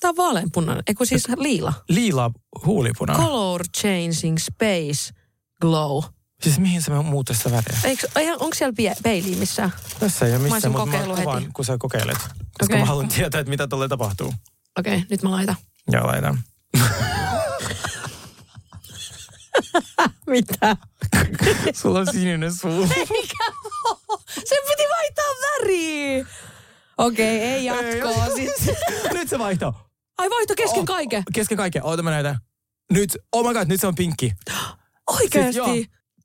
[0.02, 1.74] tää on vaaleanpunainen, eikö siis liila.
[1.90, 2.32] Liila
[2.66, 3.14] huulipuna.
[3.16, 5.14] Color Changing Space
[5.62, 6.04] Glow.
[6.44, 7.80] Siis mihin se muuttaa sitä väriä?
[7.84, 8.08] Eikö,
[8.40, 9.74] onko siellä peiliä missään?
[10.00, 11.52] Tässä ei ole missään, mutta mä kuvaan, heti.
[11.54, 12.18] kun sä kokeilet.
[12.18, 12.80] Koska Okei.
[12.80, 14.34] mä haluan tietää, että mitä tuolle tapahtuu.
[14.80, 15.56] Okei, okay, nyt mä laitan.
[15.92, 16.44] Joo, laitan.
[20.28, 20.78] Mitä?
[21.82, 22.88] Sulla on sininen suu.
[24.46, 26.26] Se piti vaihtaa väriä.
[26.98, 28.76] Okei, okay, ei jatkoa sitten.
[29.14, 29.74] nyt se vaihtoo.
[30.18, 31.24] Ai vaihto kesken Oh, kaiken.
[31.34, 31.84] Kesken kaiken.
[31.86, 32.38] Oota mä näytän.
[32.92, 34.32] Nyt, oh my god, nyt se on pinkki.
[35.20, 35.54] Oikeesti.
[35.54, 35.68] Siis, joo.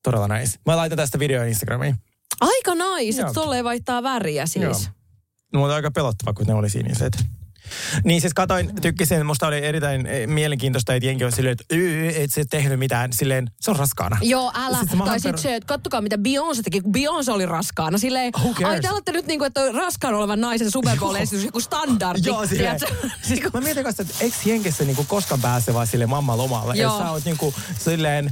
[0.02, 0.58] Todella nice.
[0.66, 1.96] Mä laitan tästä videoon Instagramiin.
[2.40, 3.28] Aika nice, Joo.
[3.28, 4.62] että tolleen vaihtaa väriä siis.
[4.64, 4.74] Joo.
[5.52, 7.12] No, mutta aika pelottava, kun ne oli siniset.
[8.04, 12.08] Niin siis katoin, tykkäsin, musta oli erittäin eh, mielenkiintoista, että jenki on silleen, että "Yy,
[12.22, 14.18] et se tehnyt mitään, silleen, se on raskaana.
[14.22, 14.78] Joo, älä.
[14.80, 17.98] Sitten tai sitten se, että kattokaa mitä Beyoncé teki, kun Beyoncé oli raskaana.
[17.98, 18.32] Silleen,
[18.64, 22.20] ai te olette nyt niinku, että raskaana olevan naisen Super Bowl-esitys joku standardi.
[22.28, 22.80] Joo, silleen.
[23.22, 26.74] Siis, mä mietin kanssa, että eikö Jenkessä niinku koskaan pääse vaan sille mamma lomalle.
[26.76, 28.30] Jos sä oot niinku silleen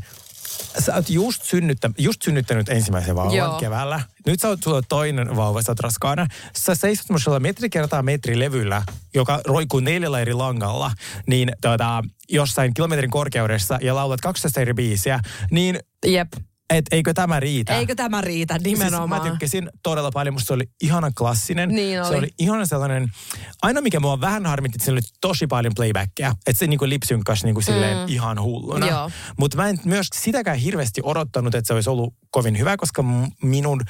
[0.79, 3.59] Sä oot just, synnyttä, just synnyttänyt ensimmäisen vauvan Joo.
[3.59, 4.01] keväällä.
[4.27, 6.27] Nyt sä oot, sulla toinen vauva, sä oot raskaana.
[6.57, 8.83] Sä seisot semmoisella metri kertaa metri levyllä,
[9.15, 10.93] joka roikkuu neljällä eri langalla,
[11.27, 16.29] niin tota, jossain kilometrin korkeudessa ja laulat 12 eri biisiä, niin Jep.
[16.71, 17.77] Et, eikö tämä riitä?
[17.77, 19.21] Eikö tämä riitä nimenomaan?
[19.21, 20.35] Siis mä tykkäsin todella paljon.
[20.35, 21.69] Musta se oli ihana klassinen.
[21.69, 22.19] Niin Se oli.
[22.19, 23.09] oli ihana sellainen...
[23.63, 26.35] Aina mikä mua vähän harmitti, että siinä oli tosi paljon playbackia.
[26.47, 28.05] Että se niinku lipsynkkasi niinku silleen Mm.
[28.09, 29.11] ihan hulluna.
[29.39, 33.05] Mutta mä en myös sitäkään hirveästi odottanut, että se olisi ollut kovin hyvä, koska
[33.43, 33.81] minun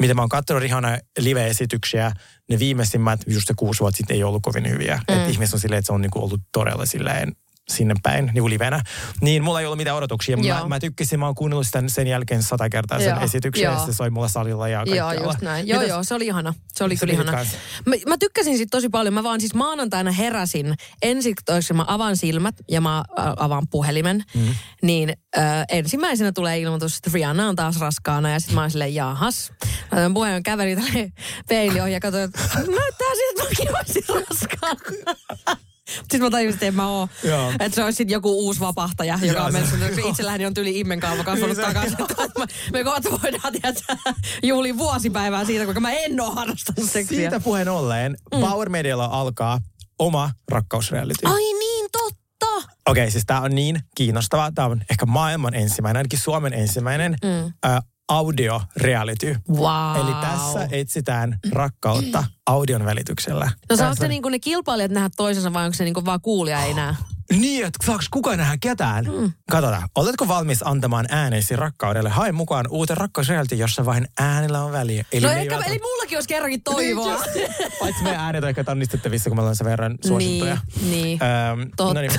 [0.00, 2.12] mitä mä oon katsonut ihana live-esityksiä,
[2.50, 5.00] ne viimeisimmät, just se kuusi vuotta sitten, ei ollut kovin hyviä.
[5.08, 5.16] Mm.
[5.16, 7.32] Että ihmiset on silleen, että se on niinku ollut todella silleen
[7.68, 8.82] sinne päin, niin kuin livenä.
[9.20, 10.36] Niin mulla ei ollut mitään odotuksia.
[10.42, 10.58] Joo.
[10.60, 13.20] Mä, mä tykkäsin, mä oon kuunnellut sitä sen jälkeen sata kertaa sen Joo.
[13.20, 13.64] esityksen.
[13.64, 13.86] Ja Joo.
[13.86, 15.32] se soi mulla salilla ja Joo, kaikkialla.
[15.32, 15.68] just näin.
[15.68, 16.54] Joo, Mitäs- joo, se oli ihana.
[16.72, 17.32] Se oli Sä kyllä ihana.
[17.86, 19.14] Mä, mä tykkäsin siitä tosi paljon.
[19.14, 20.74] Mä vaan siis maanantaina heräsin.
[21.02, 23.04] Ensiksi mä avaan silmät ja mä
[23.36, 24.24] avaan puhelimen.
[24.34, 24.54] Mm.
[24.82, 28.30] Niin ö, ensimmäisenä tulee ilmoitus, että Rihanna on taas raskaana.
[28.30, 29.52] Ja sitten mä oon silleen, jahas.
[29.92, 31.12] Mä puhelimen kävelin tälle
[31.48, 35.56] peili ohi ja katsoin, että näyttää siltä, että mäkin olisin raskaana.
[35.86, 37.08] Sitten mä tajusin, että en mä oo.
[37.60, 41.56] Että se olisi sitten joku uusi vapahtaja, joka on mennyt, itselläni on tyyli immenkalvo kasvanut
[41.56, 41.96] Niin takaisin.
[42.00, 43.96] Että Me kohta voidaan tiedätkö,
[44.42, 47.16] juhliin vuosipäivää siitä, kuinka mä en ole harrastanut seksiä.
[47.16, 48.40] Siitä puheen olleen, mm.
[48.40, 49.60] Power Medialla alkaa
[49.98, 51.26] oma rakkausreality.
[51.26, 52.16] Ai niin, totta.
[52.56, 54.52] Okei, okay, siis tämä on niin kiinnostava.
[54.54, 57.52] Tämä on ehkä maailman ensimmäinen, ainakin Suomen ensimmäinen mm.
[58.08, 59.36] Audio reality.
[59.50, 59.96] Wow.
[59.96, 63.50] Eli tässä etsitään rakkautta audion välityksellä.
[63.70, 66.74] No saako se niinku ne kilpailijat nähdä toisensa vai onko se niinku vaan kuulija ei
[66.74, 66.94] näe?
[67.32, 69.04] Niin, että saako kukaan nähdä ketään?
[69.04, 69.32] Mm.
[69.50, 72.08] Katsotaan, oletko valmis antamaan äänesi rakkaudelle?
[72.10, 75.04] Hae mukaan uuteen rakkausreality, jossa vain äänellä on väliä.
[75.12, 77.18] Eli No ehkä, välttämättä- eli mullakin olisi kerrankin toivoa.
[77.80, 80.58] Paitsi meidän äänet on ehkä tannistettavissa, kun me ollaan sen verran suosittuja.
[80.80, 81.18] Niin, niin.
[81.22, 81.94] Öm, Totta.
[81.94, 82.12] no niin,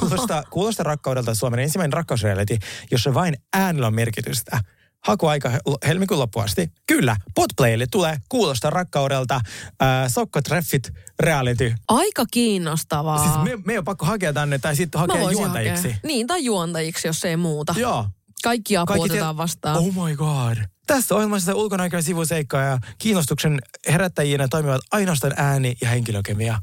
[0.00, 2.58] kuulosta, kuulosta rakkaudelta Suomen ensimmäinen rakkausreality,
[2.90, 4.60] jossa vain äänellä on merkitystä.
[5.04, 6.72] Hakuaika hel- helmikuun loppuun asti.
[6.86, 11.74] Kyllä, Podplaylle tulee Kuulosta rakkaudelta äh, Sokkotreffit reality.
[11.88, 13.18] Aika kiinnostavaa.
[13.22, 15.82] Siis me, me on pakko hakea tänne tai sitten hakea juontajiksi.
[15.88, 16.00] Hakea.
[16.02, 17.74] Niin, tai juontajiksi, jos ei muuta.
[17.76, 18.06] Joo.
[18.42, 19.76] Kaikki apu Kaikki otetaan tie- vastaan.
[19.78, 20.56] Oh my god.
[20.86, 23.58] Tässä ohjelmassa ulkonäköä sivuseikkaa ja kiinnostuksen
[23.88, 26.58] herättäjinä toimivat ainoastaan ääni- ja henkilökemia.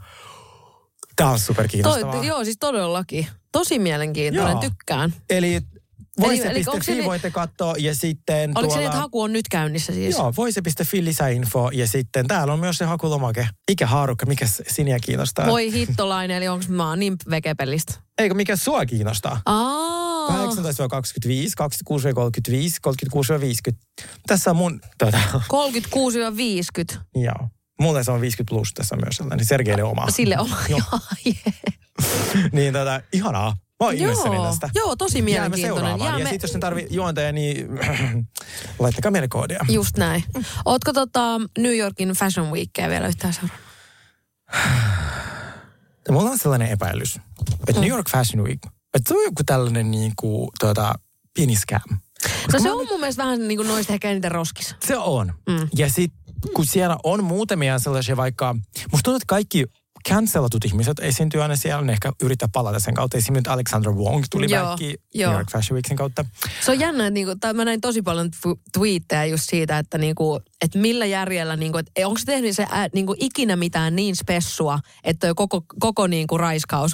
[1.15, 2.15] Tämä on super kiinnostavaa.
[2.15, 3.27] Toi, joo, siis todellakin.
[3.51, 4.61] Tosi mielenkiintoinen, Joo.
[4.61, 5.13] tykkään.
[5.29, 5.61] Eli
[6.23, 8.77] eli se voise.fi ne- voitte katsoa ja sitten Oliko se tuolla...
[8.77, 10.17] niin, että haku on nyt käynnissä siis?
[10.17, 13.47] Joo, voise.fi lisäinfo ja sitten täällä on myös se hakulomake.
[13.71, 15.47] Ikä haarukka, mikä Siniä kiinnostaa?
[15.47, 17.93] Voi hittolainen, eli onko mä niin vekepellistä?
[18.17, 19.41] Eikö mikä sua kiinnostaa?
[19.45, 20.27] Aa.
[20.27, 20.33] 18-25, 26-35,
[23.73, 23.77] 36-50.
[24.27, 25.19] Tässä on mun, tuota,
[26.93, 26.97] 36-50.
[27.15, 27.49] joo.
[27.81, 30.11] Mulle se on 50 plus tässä myös sellainen, Sergeille oma.
[30.11, 30.57] Sille oma.
[30.69, 30.79] Joo.
[31.25, 31.31] Joo,
[32.51, 33.57] niin tota, ihanaa.
[33.79, 34.69] Mä oon Joo, tästä.
[34.75, 35.75] joo, tosi Jäämme mielenkiintoinen.
[35.77, 35.99] seuraavaan.
[35.99, 37.67] Ja Jäämme- sitten jos ne tarvii juontaja, niin
[38.79, 39.59] laittakaa meille koodia.
[39.69, 40.23] Just näin.
[40.65, 43.65] Ootko tota New Yorkin Fashion Weekia vielä yhtään seurannut?
[46.07, 47.15] Ja mulla on sellainen epäilys,
[47.67, 47.79] että Mm.
[47.81, 48.59] New York Fashion Week,
[48.93, 50.95] että se on joku tällainen niin kuin, tuota,
[51.33, 51.81] pieni scam.
[52.53, 54.75] No se on mun mielestä vähän niin kuin noista ehkä eniten roskis.
[54.87, 55.33] Se on.
[55.49, 55.67] Mm.
[55.75, 56.19] Ja sitten
[56.55, 58.53] kun siellä on muutamia sellaisia vaikka,
[58.91, 59.65] musta tuntuu, että kaikki
[60.09, 63.17] cancelatut ihmiset esiintyy aina siellä, ne ehkä yrittää palata sen kautta.
[63.17, 65.33] Esimerkiksi Alexander Wong tuli back New.
[65.33, 66.25] York Fashion Weekin kautta.
[66.61, 69.97] Se on jännä, että niinku, tai mä näin tosi paljon tw- tweettejä just siitä, että,
[69.97, 74.15] niinku, että millä järjellä, niinku, että onko se tehnyt se ää, niinku, ikinä mitään niin
[74.15, 76.91] spessua, että koko, koko niinku, raiskaus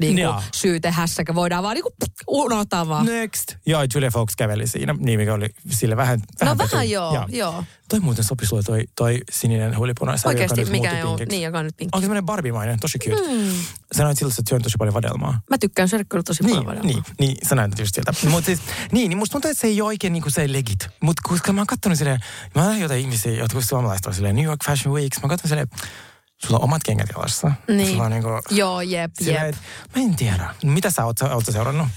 [0.00, 0.42] niinku, Joo.
[0.54, 1.90] syyte hässäkä voidaan vaan niinku,
[2.28, 3.06] unohtaa vaan.
[3.06, 3.56] Next.
[3.66, 6.20] Joo, Julia Fox käveli siinä, niin mikä oli sille vähän...
[6.44, 6.72] no petty.
[6.72, 7.64] vähän joo, joo.
[7.88, 11.04] Toi muuten sopi sulle toi, toi sininen huulipunainen sarja, Oikeasti, joka nyt mikä muuttui ei
[11.04, 11.36] ole, pinkiksi.
[11.36, 11.96] niin joka on nyt pinkki.
[11.96, 13.20] Onko semmoinen Barbie-mainen, tosi cute.
[13.32, 13.50] Mm.
[13.96, 15.40] Sä näyt siltä, että syön tosi paljon vadelmaa.
[15.50, 16.92] Mä tykkään syödä kyllä tosi Niin, paljon vadelmaa.
[16.92, 18.12] niin, niin, sä näytät just siltä.
[18.30, 18.60] Mutta siis,
[18.92, 20.88] niin, niin musta tuntuu, että se ei ole oikein niin kuin se legit.
[21.00, 22.20] Mutta koska mä oon kattonut silleen,
[22.54, 25.68] mä oon jotain ihmisiä, jotka suomalaiset on silleen New York Fashion Weeks, mä kattonut silleen,
[26.38, 27.52] sulla on omat kengät jalassa.
[27.68, 27.88] Niin.
[27.88, 29.54] Sulla on niin kuin, Joo, jep, silleen, jep.
[29.54, 29.60] et,
[29.96, 30.54] mä en tiedä.
[30.64, 31.88] Mitä sä oot, oot sä seurannut?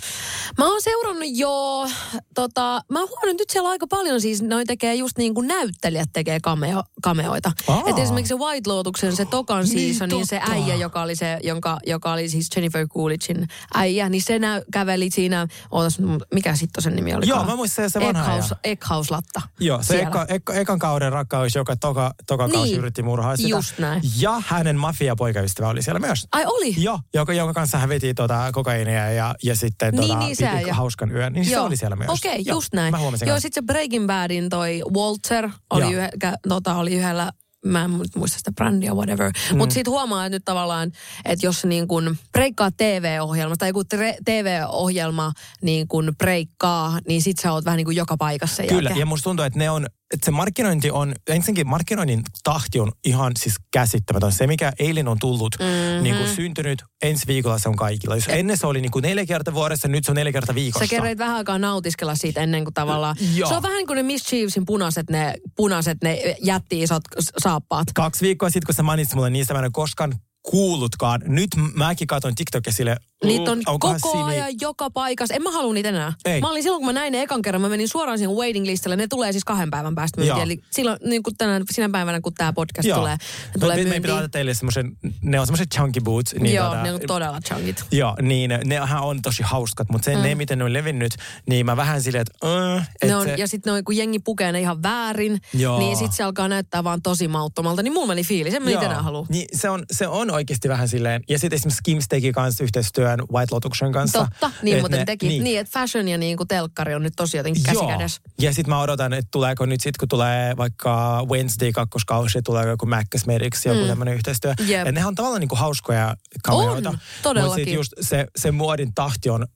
[0.57, 1.87] Mä oon seurannut jo,
[2.35, 6.09] tota, mä oon huomannut nyt siellä aika paljon siis, noin tekee just niin kuin näyttelijät
[6.13, 7.51] tekee cameo, cameoita.
[7.85, 11.39] Et esimerkiksi se White Lotuksen se tokan Niin, season, niin se äijä, joka oli, se,
[11.43, 15.97] jonka, joka oli siis Jennifer Coolidgein äijä, niin se nä, käveli siinä, ootas,
[16.33, 17.27] mikä sitten sen nimi oli?
[17.27, 18.53] Joo, mä muistan se vanha Eckhaus.
[18.63, 19.41] Eckhaus-latta.
[19.59, 23.49] Joo, se eka, eka, ekan kauden rakkaus, joka toka, toka kausi Niin, yritti murhaa sitä.
[23.49, 24.01] just näin.
[24.19, 26.27] Ja hänen mafia-poikaystävä oli siellä myös.
[26.31, 26.75] Ai oli?
[26.77, 30.51] Joo, joka, jonka kanssa hän veti tota, kokainia ja, ja sitten Niin, tota, niin, se
[30.51, 30.73] piti äijä.
[30.73, 31.33] hauskan yön.
[31.33, 31.65] Niin se Joo.
[31.65, 32.09] oli siellä myös.
[32.09, 32.91] Okei, Joo, just näin.
[32.91, 35.85] Mä huomasin Joo, sitten se Breaking Badin toi Walter oli,
[36.19, 37.31] kä, tota, oli yhdellä
[37.65, 39.31] mä en muista sitä brändiä, whatever.
[39.51, 39.57] Mm.
[39.57, 40.91] Mutta sitten huomaa että nyt tavallaan,
[41.25, 47.39] että jos niin kun breikkaa TV-ohjelma tai joku tre- TV-ohjelma niin kun breikkaa, niin sit
[47.39, 48.97] sä oot vähän niin kuin joka paikassa Kyllä, jälkeen.
[48.99, 53.31] ja musta tuntuu, että ne on, että se markkinointi on, ensinnäkin markkinoinnin tahti on ihan
[53.39, 54.31] siis käsittämätön.
[54.31, 56.03] Se, mikä eilen on tullut, mm-hmm.
[56.03, 58.15] niin kuin syntynyt, ensi viikolla se on kaikilla.
[58.15, 60.85] Jos ennen se oli niin kuin neljä kertaa vuodessa, nyt se on neljä kertaa viikossa.
[60.85, 63.15] Sä kerroit vähän aikaa nautiskella siitä ennen kuin tavallaan...
[63.35, 63.49] Joo.
[63.49, 67.03] Se on vähän niin kuin ne Miss Chiefsin punaiset, ne, punaiset, ne jätti isot
[67.37, 67.87] saappaat.
[67.95, 71.21] Kaksi viikkoa sitten, kun sä mainitsit mulle niistä, mä en koskaan kuullutkaan.
[71.25, 72.97] Nyt mäkin katson TikTokia sille,
[73.27, 75.33] Niitä on onkohan koko siinä- ajan joka paikassa.
[75.33, 76.13] En mä halua niitä enää.
[76.25, 76.41] Ei.
[76.41, 78.95] Mä olin silloin, kun mä näin ne ekan kerran, mä menin suoraan siihen waiting listalle.
[78.95, 80.37] Ne tulee siis kahden päivän päästä myyntiin.
[80.37, 80.43] Joo.
[80.43, 82.97] Eli silloin, niin kuin tänään, sinä päivänä, kun tämä podcast Joo.
[82.99, 83.19] tulee, ne
[83.55, 84.31] Me- tulee me, me pitää myyntiin.
[84.31, 86.33] teille semmoisen, ne on semmoiset chunky boots.
[86.39, 87.83] Niin Joo, tota- ne on todella chunkit.
[87.91, 90.21] Joo, niin nehän on tosi hauskat, mutta se, mm.
[90.21, 91.15] ne, miten ne on levinnyt,
[91.49, 92.47] niin mä vähän silleen, että...
[92.77, 95.79] Äh, et Ne on, se, ja sitten kun jengi pukee ne ihan väärin, Joo.
[95.79, 97.83] niin sitten se alkaa näyttää vaan tosi mauttomalta.
[97.83, 99.25] Niin mulla meni fiilis, en mä niitä enää halua.
[99.29, 102.63] Niin se on, se on oikeasti vähän silleen, ja sitten esimerkiksi Skims teki kanssa
[103.13, 104.19] yhteistyön White Lotuksen kanssa.
[104.19, 105.27] Totta, niin Et muuten ne- teki.
[105.27, 107.87] Niin, niin että fashion ja niin kuin telkkari on nyt tosi jotenkin käsi Joo.
[107.87, 108.21] kädessä.
[108.41, 112.87] Ja sitten mä odotan, että tuleeko nyt sitten, kun tulee vaikka Wednesday kakkoskausi, tuleeko joku
[113.11, 113.87] Cosmetics, joku mm.
[113.87, 114.53] tämmöinen yhteistyö.
[114.67, 114.79] Jep.
[114.79, 116.89] Että ne on tavallaan niinku hauskoja kameroita.
[116.89, 117.55] On, Mutta todellakin.
[117.55, 119.47] sitten just se, se muodin tahti on,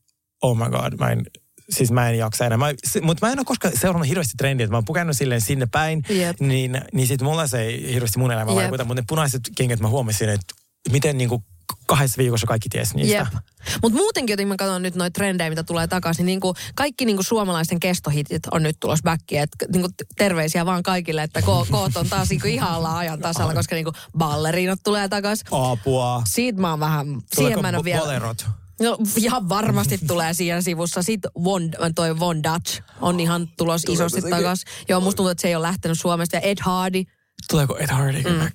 [0.42, 1.26] oh my god, mä en,
[1.70, 2.58] siis mä en jaksa enää.
[3.02, 6.04] Mutta mä en ole koskaan seurannut hirveästi trendiä, että mä oon pukannut silleen sinne päin,
[6.10, 6.40] Jep.
[6.40, 8.56] niin, niin sitten mulla se ei hirveästi mun elämä Jep.
[8.58, 8.84] vaikuta.
[8.86, 10.54] Mutta ne punaiset kengät mä huomasin, että
[10.92, 11.44] miten niinku
[11.86, 13.18] kahdessa viikossa kaikki ties niistä.
[13.18, 13.44] Jep.
[13.82, 17.18] Mutta muutenkin, joten mä katson nyt noita trendejä, mitä tulee takaisin, niin kuin kaikki niin
[17.18, 19.42] kuin suomalaisten kestohitit on nyt tulossa backiin.
[19.42, 22.98] Et, niin kuin terveisiä vaan kaikille, että ko- koot on taas niin kuin ihan ollaan
[22.98, 25.48] ajan tasalla, koska niin kuin balleriinat tulee takaisin.
[25.52, 26.22] Apua.
[26.26, 28.02] Siitä mä oon vähän, siihen mä en ole bo- vielä...
[28.02, 28.46] bolerot?
[28.80, 31.02] No ihan varmasti tulee siihen sivussa.
[31.02, 34.68] Sitten Von, toi Von Dutch on ihan tulos Tuleeko isosti takaisin.
[34.90, 36.36] Joo, musta tuntuu, että se ei ole lähtenyt Suomesta.
[36.36, 37.04] Ja Ed Hardy.
[37.50, 38.50] Tuleeko Ed Hardy mm.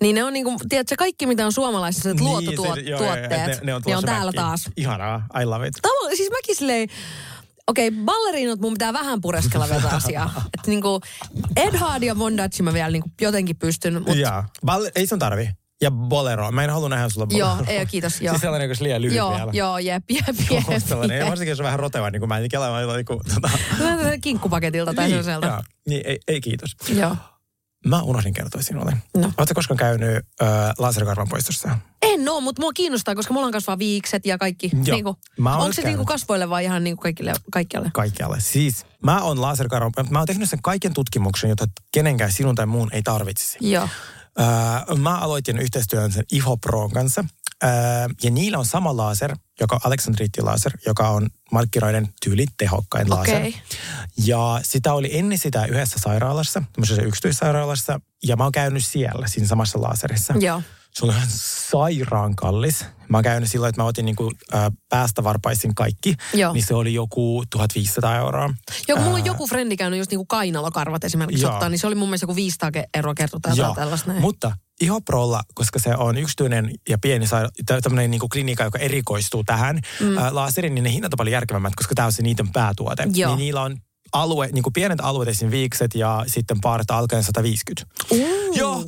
[0.00, 3.74] Niin ne on niinku, tiedätkö, kaikki mitä on suomalaisissa Niin, luottotuotteet, ne, ne on, ne
[3.74, 4.42] on tulossa täällä backiin.
[4.44, 4.70] taas.
[4.76, 5.74] Ihanaa, I love it.
[5.82, 6.88] Tavallaan, siis mäkin silleen,
[7.66, 10.30] okei, okay, balleriinat mun pitää vähän pureskella vielä asiaa.
[10.54, 11.00] Että niinku,
[11.56, 14.44] Ed Hardy ja Von Dutch mä vielä niinku jotenkin pystyn, mutta Joo.
[14.66, 15.48] Balle- ei sun tarvi.
[15.82, 16.52] Ja bolero.
[16.52, 17.46] Mä en halua nähdä sulla bolero.
[17.46, 18.32] joo, ei kiitos, joo.
[18.34, 19.50] Siis sellainen, se liian lyhyt Joo, vielä.
[19.54, 20.64] joo, jep, jep, jep.
[20.68, 21.16] Joo, sellainen.
[21.16, 21.28] Ja jep.
[21.30, 23.50] varsinkin jos on vähän roteva, niin kuin mä en kelaa, mä niin kuin, tota,
[24.22, 25.46] Kinkkupaketilta tai niin, sellaiselta.
[25.46, 25.62] joo.
[25.88, 26.70] niin, ei, ei kiitos.
[26.88, 27.16] Joo.
[27.86, 28.96] Mä unohdin kertoa sinulle.
[29.16, 29.32] No.
[29.38, 31.78] Oletko koskaan käynyt äh, laserkarvan poistossa?
[32.02, 34.70] En oo, mutta mua kiinnostaa, koska mulla on kasvaa viikset ja kaikki.
[34.84, 34.96] Joo.
[34.96, 37.90] Niinku, onko se niinku kasvoille vai ihan niinku kaikille, kaikkialle?
[37.94, 38.40] Kaikkialle.
[38.40, 42.88] Siis mä oon laserkarvan, mä oon tehnyt sen kaiken tutkimuksen, jota kenenkään sinun tai muun
[42.92, 43.58] ei tarvitsisi.
[43.60, 43.88] Joo.
[44.40, 47.24] Äh, mä aloitin yhteistyön sen Iho Proon kanssa.
[47.64, 47.70] Äh,
[48.22, 53.36] ja niillä on sama laser, joka on Alexandriitti-laser, joka on markkinoiden tyyli tehokkain laser.
[53.36, 53.54] Okei.
[54.24, 58.00] Ja sitä oli ennen sitä yhdessä sairaalassa, tämmöisessä yksityissairaalassa.
[58.22, 60.34] Ja mä oon käynyt siellä, siinä samassa laserissa.
[60.40, 60.62] Joo.
[60.96, 62.84] Se on ihan sairaan kallis.
[63.08, 66.14] Mä oon käynyt silloin, että mä otin niinku, äh, päästä varpaisin kaikki.
[66.34, 66.52] Joo.
[66.52, 68.54] Niin se oli joku 1500 euroa.
[68.88, 71.52] Joo, mulla on joku frendi käynyt just niinku kainalokarvat esimerkiksi Joo.
[71.52, 74.20] ottaa, niin se oli mun mielestä joku 500 ke- euroa kertaa tai jotain tällaista näin.
[74.20, 79.80] Mutta Ihoprolla, koska se on yksityinen ja pieni saira- tämmöinen niin klinikka, joka erikoistuu tähän
[80.00, 80.18] mm.
[80.18, 80.32] ää,
[80.62, 83.06] niin ne hinnat on paljon järkevämmät, koska tämä on se niiden päätuote.
[83.14, 83.30] Joo.
[83.30, 83.76] Niin niillä on
[84.12, 85.50] alue, niin kuin pienet alueet, esim.
[85.50, 87.86] viikset ja sitten parta alkaen 150.
[88.10, 88.56] Uh.
[88.56, 88.84] Joo.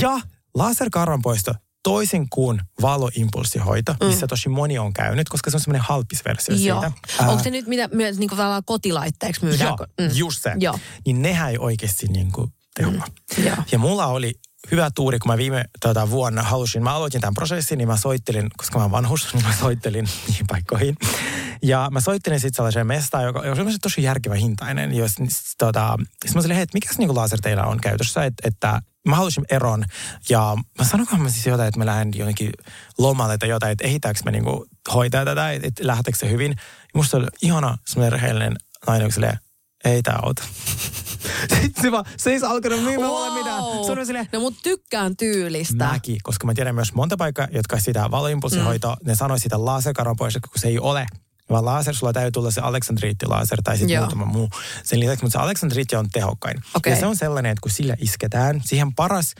[0.00, 0.20] Ja
[0.58, 4.06] laserkarvanpoisto toisin kuin valoimpulssihoito, mm.
[4.06, 6.80] missä tosi moni on käynyt, koska se on semmoinen halpis versio Joo.
[6.80, 6.92] siitä.
[7.28, 9.74] Onko se nyt mitä myös niinku tavallaan kotilaitteeksi myydään?
[9.78, 10.16] Joo, mm.
[10.16, 10.52] just se.
[10.58, 10.78] Joo.
[11.06, 12.92] Niin nehän ei oikeasti niin kuin tehoa.
[13.38, 13.44] Mm.
[13.44, 13.56] Joo.
[13.72, 14.34] Ja mulla oli
[14.72, 18.50] hyvä tuuri, kun mä viime tota, vuonna halusin, mä aloitin tämän prosessin, niin mä soittelin,
[18.56, 20.96] koska mä oon vanhus, niin mä soittelin niihin paikkoihin.
[21.62, 24.94] Ja mä soittelin sitten sellaiseen mestaan, joka, oli tosi järkevä hintainen.
[24.94, 25.14] Jos,
[25.58, 29.44] tota, sit mä olin, hei, mikäs niinku laser teillä on käytössä, Et, että mä halusin
[29.50, 29.84] eron.
[30.28, 32.52] Ja mä sanoinkohan mä siis jotain, että mä lähden jonnekin
[32.98, 36.50] lomalle tai jotain, että ehitäänkö mä niinku hoitaa tätä, että, että lähteekö se hyvin.
[36.50, 39.10] Ja musta oli ihana semmoinen rehellinen nainen,
[39.84, 40.42] ei tää auta.
[41.62, 43.62] Sitten se vaan, se ei alkanut myymään mulle mitään.
[43.86, 45.84] Se on silleen, No mut tykkään tyylistä.
[45.84, 49.08] Mäkin, koska mä tiedän myös monta paikkaa, jotka sitä valoimpulssihoitoa, mm.
[49.08, 51.06] ne sanoi sitä laserkaron pois, kun se ei ole.
[51.50, 54.50] Vaan laser, sulla täytyy tulla se Alexandriitti-laser tai sitten muutama muu.
[54.84, 56.62] Sen lisäksi, mutta se Alexandriitti on tehokkain.
[56.74, 56.92] Okei.
[56.92, 59.34] Ja se on sellainen, että kun sillä isketään, siihen paras...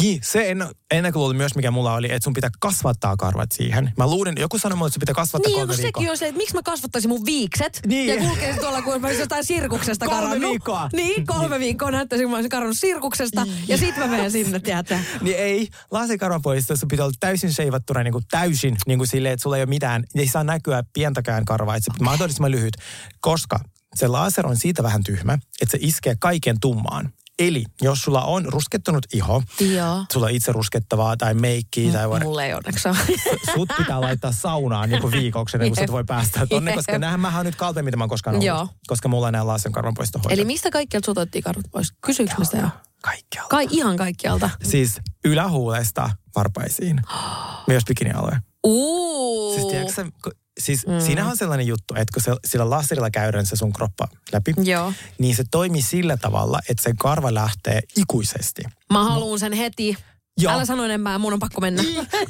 [0.00, 3.92] Niin, se en, ennakkoluulo myös, mikä mulla oli, että sun pitää kasvattaa karvat siihen.
[3.96, 6.00] Mä luulin, joku sanoi mulle, että sun pitää kasvattaa Niin, kolme kun viikkoa.
[6.00, 8.08] sekin on se, että miksi mä kasvattaisin mun viikset Niin.
[8.22, 10.50] ja kulkeisin tuolla, kun mä olisin jostain sirkuksesta Kolme karannut.
[10.50, 10.88] viikkoa.
[10.92, 14.98] Niin, kolme viikkoa näyttäisin, kun mä olisin karannut sirkuksesta ja sit mä menen sinne, tiedätkö?
[15.20, 19.56] Niin ei, laserkarvanpoistossa pitää olla täysin seivattuna niin kuin täysin niin kuin silleen, että sulla
[19.56, 22.76] ei ole mitään, ei saa näkyä pientäkään karvaa, että se mahdollisimman lyhyt,
[23.20, 23.60] koska
[23.94, 27.12] se laser on siitä vähän tyhmä, että se iskee kaiken tummaan.
[27.40, 30.04] Eli jos sulla on ruskettunut iho, Joo.
[30.12, 32.96] sulla on itse ruskettavaa tai meikkiä tai whatever, Mulla ei onneksi ole.
[33.54, 37.20] sut pitää laittaa saunaan niin kuin viikoksi, ennen kuin sä voi päästä tonne, koska nämähän
[37.20, 38.46] mä oon nyt kalpein, mitä mä oon koskaan ollut.
[38.46, 38.68] Joo.
[38.86, 40.32] Koska mulla on nämä lasten karvanpoistohoidot.
[40.32, 41.92] Eli mistä kaikkialta sut otettiin karvat pois?
[42.06, 42.68] Kysyykö mä sitä jo?
[43.02, 43.48] Kaikkialta.
[43.48, 44.50] Kai ihan kaikkialta.
[44.62, 47.00] Siis ylähuulesta varpaisiin.
[47.68, 48.38] Myös bikinialue.
[48.66, 49.54] Uu.
[49.54, 51.00] Siis, tiedätkö, kun- siis mm.
[51.00, 54.92] siinähän on sellainen juttu, että kun se, sillä laserilla käydään se sun kroppa läpi, Joo.
[55.18, 58.62] niin se toimii sillä tavalla, että se karva lähtee ikuisesti.
[58.92, 59.96] Mä haluun sen heti.
[60.40, 60.52] Joo.
[60.52, 61.82] Älä sano enempää, mun on pakko mennä.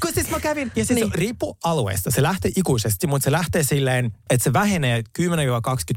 [0.02, 1.08] Kun siis mä kävin, ja siis niin.
[1.08, 1.14] Niin.
[1.14, 2.10] riippuu alueesta.
[2.10, 5.22] Se lähtee ikuisesti, mutta se lähtee silleen, että se vähenee 10-20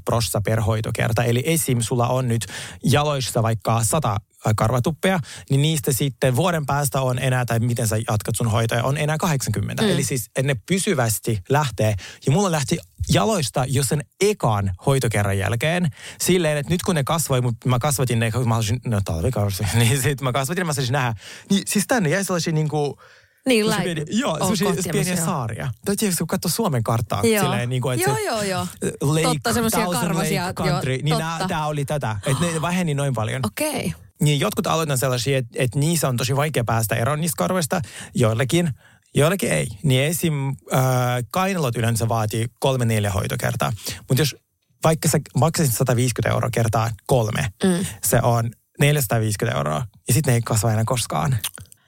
[0.06, 1.24] prossa per hoitokerta.
[1.24, 1.82] Eli esim.
[1.82, 2.46] sulla on nyt
[2.84, 4.18] jaloissa vaikka 100
[4.56, 8.98] karvatuppea, niin niistä sitten vuoden päästä on enää, tai miten sä jatkat sun hoitoja, on
[8.98, 9.84] enää 80.
[9.84, 9.90] Mm.
[9.90, 11.96] Eli siis ne pysyvästi lähtee.
[12.26, 12.78] Ja mulla lähti
[13.10, 15.90] jaloista jo sen ekan hoitokerran jälkeen
[16.22, 19.64] silleen, että nyt kun ne kasvoi, mut mä kasvatin ne, kun mä halusin, no talvikausi,
[19.80, 21.14] niin sitten mä kasvatin mä saisin nähdä.
[21.50, 22.98] Niin siis tänne jäi sellaisia niinku,
[23.46, 25.26] Niin, lai- pieni, joo, on sellaisia pieniä joo.
[25.26, 25.72] saaria.
[25.86, 27.44] Tai tiedätkö, kun katsoo Suomen karttaa, Joo.
[27.44, 28.68] silleen niin kuin, että Joo, joo, joo.
[29.02, 31.46] Lake, Totta, semmoisia karvasia, Lake joo, Country, niin totta.
[31.48, 32.16] tämä oli tätä.
[32.26, 33.42] Että ne väheni noin paljon.
[33.46, 33.70] Okei.
[33.86, 34.03] Okay.
[34.24, 37.82] Niin jotkut aloitat on sellaisia, että, että niissä on tosi vaikea päästä eroon niistä karvoista.
[38.16, 38.70] Joillekin,
[39.16, 39.68] joillekin ei.
[39.84, 40.48] Niin esim.
[40.74, 40.84] Äh,
[41.32, 43.74] kainalot yleensä vaatii kolme neljä hoitokertaa.
[44.10, 44.36] Mutta jos
[44.84, 47.86] vaikka sä maksasit 150 euroa kertaa kolme, mm.
[48.04, 49.86] se on 450 euroa.
[50.08, 51.38] Ja sitten ne ei kasva enää koskaan.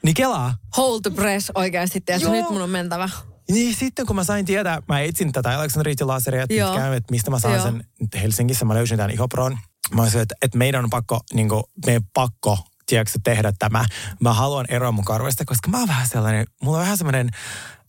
[0.03, 0.55] Niin kelaa.
[0.77, 2.29] Hold the press oikeasti, tiedätkö?
[2.29, 3.09] Nyt mun on mentävä.
[3.51, 7.39] Niin sitten kun mä sain tietää, mä etsin tätä Aleksandriitin laseria pitkään, että mistä mä
[7.39, 7.63] saan Joo.
[7.63, 7.83] sen
[8.21, 9.57] Helsingissä, mä löysin tämän ihopron.
[9.93, 13.85] Mä olisin, että, että meidän on pakko, niin kuin, meidän pakko tiedätkö, tehdä tämä.
[14.19, 17.29] Mä haluan eroa mun karvoista, koska mä oon vähän sellainen, mulla on vähän semmoinen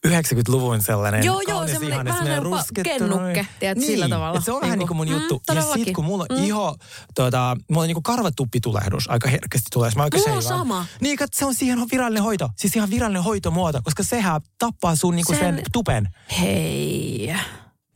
[0.06, 4.40] 90-luvun sellainen Joo, joo, kaunis semmoinen ihane, vähän sellainen kennukke, tiedät, sillä tavalla.
[4.40, 5.34] se on vähän niin Niinku, kuin mun mm, juttu.
[5.34, 5.84] ja todellakin.
[5.84, 6.44] sit kun mulla Mm.
[6.44, 6.76] iho,
[7.14, 9.90] tota, mulla on niin kuin karvatuppitulehdus aika herkästi tulee.
[9.96, 10.86] Mä Mulla on sama.
[11.00, 12.48] Niin, kat, se on siihen virallinen hoito.
[12.56, 15.40] Siis ihan virallinen hoitomuoto, koska sehän tappaa sun niinku sen...
[15.40, 16.08] Sen- sen tupen.
[16.40, 17.34] Hei.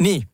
[0.03, 0.29] Niin.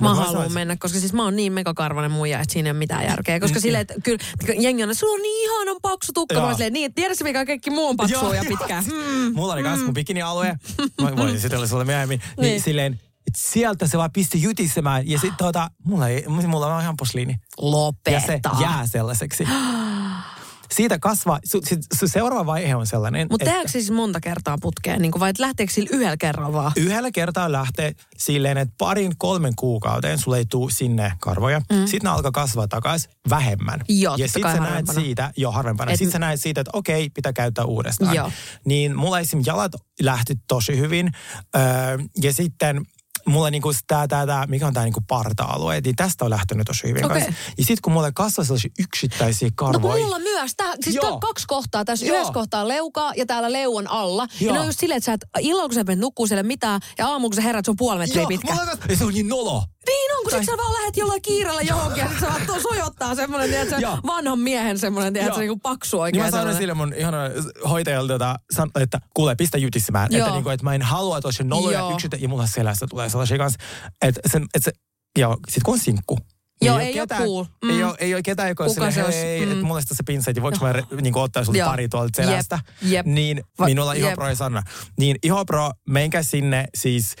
[0.00, 2.78] Mä Mut haluan mennä, koska siis mä oon niin megakarvanen muija, että siinä ei ole
[2.78, 3.40] mitään järkeä.
[3.40, 3.62] Koska Mm.
[3.62, 4.18] silleen, että kyllä
[4.58, 6.40] jengi on, sulla on niin ihanan paksu tukka.
[6.40, 8.82] Mä silleen, niin, tiedätkö mikä kaikki muu on paksua ja pitkää.
[8.82, 9.32] Mm.
[9.34, 10.56] Mulla oli kans mun bikinialue.
[11.02, 12.18] Mä voin esitellä sulle myöhemmin.
[12.18, 12.50] Niin, Niin.
[12.50, 13.00] niin silleen,
[13.36, 15.08] sieltä se vaan pisti jytisemään.
[15.08, 17.36] Ja sit tuota, mulla, ei, mulla on ihan posliini.
[17.58, 18.10] Lopeta.
[18.10, 19.44] Ja se jää sellaiseksi.
[20.72, 21.60] Siitä kasvaa, su,
[21.98, 25.32] su, seuraava vaihe on sellainen, Mutta että tehdäänkö se siis monta kertaa putkeen, niin vai
[25.38, 26.72] lähteekö sillä yhdellä kerralla vaan?
[26.76, 31.58] yhdellä kertaa lähtee silleen, että parin kolmen kuukauteen sulle ei tule sinne karvoja.
[31.58, 31.86] Mm.
[31.86, 33.80] Sitten ne alkaa kasvaa takaisin vähemmän.
[33.88, 35.90] Joo, ja sitten sä näet siitä, joo harvempana.
[35.92, 38.14] Et- Sitten sä näet siitä, että okei, pitää käyttää uudestaan.
[38.16, 38.32] Joo.
[38.64, 39.42] Niin mulla esim.
[39.46, 41.10] jalat lähti tosi hyvin.
[41.56, 41.62] Öö,
[42.22, 42.82] ja sitten
[43.26, 46.88] mulla niinku tää, tää, tää, mikä on tää niinku parta-alue, niin tästä on lähtenyt tosi
[46.88, 47.32] hyvin kanssa.
[47.58, 50.04] Ja sitten kun mulle kasvaa sellaisia yksittäisiä No karvoja.
[50.04, 50.52] mulla myös.
[50.56, 51.02] Tää, siis Joo.
[51.04, 51.84] tää on kaksi kohtaa.
[51.84, 52.14] Tässä Joo.
[52.16, 54.26] yhdessä kohtaa leukaa ja täällä leuan alla.
[54.40, 54.54] Ja Joo.
[54.54, 57.08] ne on just silleen, että sä et, illalla kun sä menet nukkuu siellä mitään ja
[57.08, 58.54] aamulla kun sä herät, se on puoli metriä Joo, pitkä.
[58.54, 59.64] mulla ja se on niin nolo.
[59.86, 63.14] Niin on, kun sit sä vaan lähet jollain kiireellä johonkin ja sit sä vaan sojottaa
[63.14, 66.24] semmonen, tiedätkö, vanhan miehen semmonen, tiedätkö, niinku paksu Niin oikein.
[66.24, 67.18] mä sanoin sille mun ihana
[67.68, 68.36] hoitajalta, jota,
[68.80, 70.08] että kuule, pistä jytissemään.
[70.10, 70.18] Joo.
[70.20, 71.92] Että, niinku, että mä en halua, että olisi noloja Joo.
[71.92, 73.58] yksitä, ja mulla selässä tulee sellaisia kanssa.
[74.02, 74.72] Että se, että se,
[75.18, 76.14] joo, sit kun on sinkku.
[76.60, 77.44] niin Joo, ole ei oo ketään, cool.
[77.64, 77.70] Mm.
[77.70, 79.18] Ei, ole, ei ole ketään, joka on silleen, olisi?
[79.18, 79.52] hei, Mm.
[79.52, 82.58] että mulla sitä se pinsetti, voiko mä niinku, ottaa sulta pari tuolta Jep, selästä.
[82.82, 83.06] jep.
[83.06, 84.04] Niin Va- minulla jep.
[84.04, 84.62] ihopro ei sanna.
[84.98, 87.14] Niin ihopro, menkää sinne siis,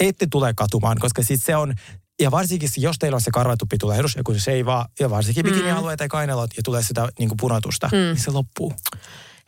[0.00, 1.74] ette tule katumaan, koska siis se on,
[2.20, 5.98] ja varsinkin jos teillä on se karvatuppitulehdus, ja kun se ei vaan, ja varsinkin bikinialueet
[5.98, 7.96] tai kainalot, ja tulee sitä niin kuin punotusta, mm.
[7.98, 8.72] niin se loppuu.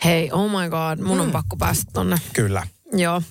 [0.05, 1.23] Hei, oh my god, mun Mm.
[1.25, 2.17] on pakko päästä tonne.
[2.33, 2.67] Kyllä.
[2.93, 3.23] Joo.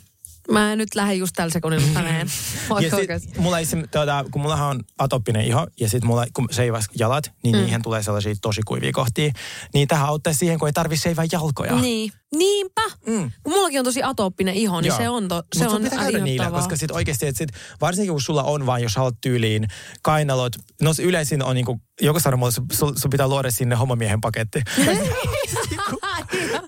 [0.52, 2.28] Mä en nyt lähde just tällä sekunnilla tänään.
[2.82, 6.86] Ja sit, mulla esim, tuota, kun mullahan on atoppinen iho, ja sitten mulla, kun seivas
[7.00, 7.62] jalat, niin mm.
[7.62, 9.32] niihin tulee sellaisia tosi kuivia kohtia.
[9.74, 11.76] Niin tähän auttaa siihen, kun ei tarvi seivää jalkoja.
[11.76, 12.12] Niin.
[12.36, 12.82] Niinpä.
[13.08, 13.32] Mm.
[13.44, 14.98] Kun mullakin on tosi atooppinen iho, niin Joo.
[14.98, 17.50] se on, to, se Mut on pitää käydä niillä, koska sit oikeasti, että sit,
[17.82, 19.68] varsinkin kun sulla on vaan, jos haluat tyyliin
[20.02, 24.62] kainalot, no yleisin on niinku, joku sanoi mulle, sun, sun pitää luoda sinne homomiehen paketti.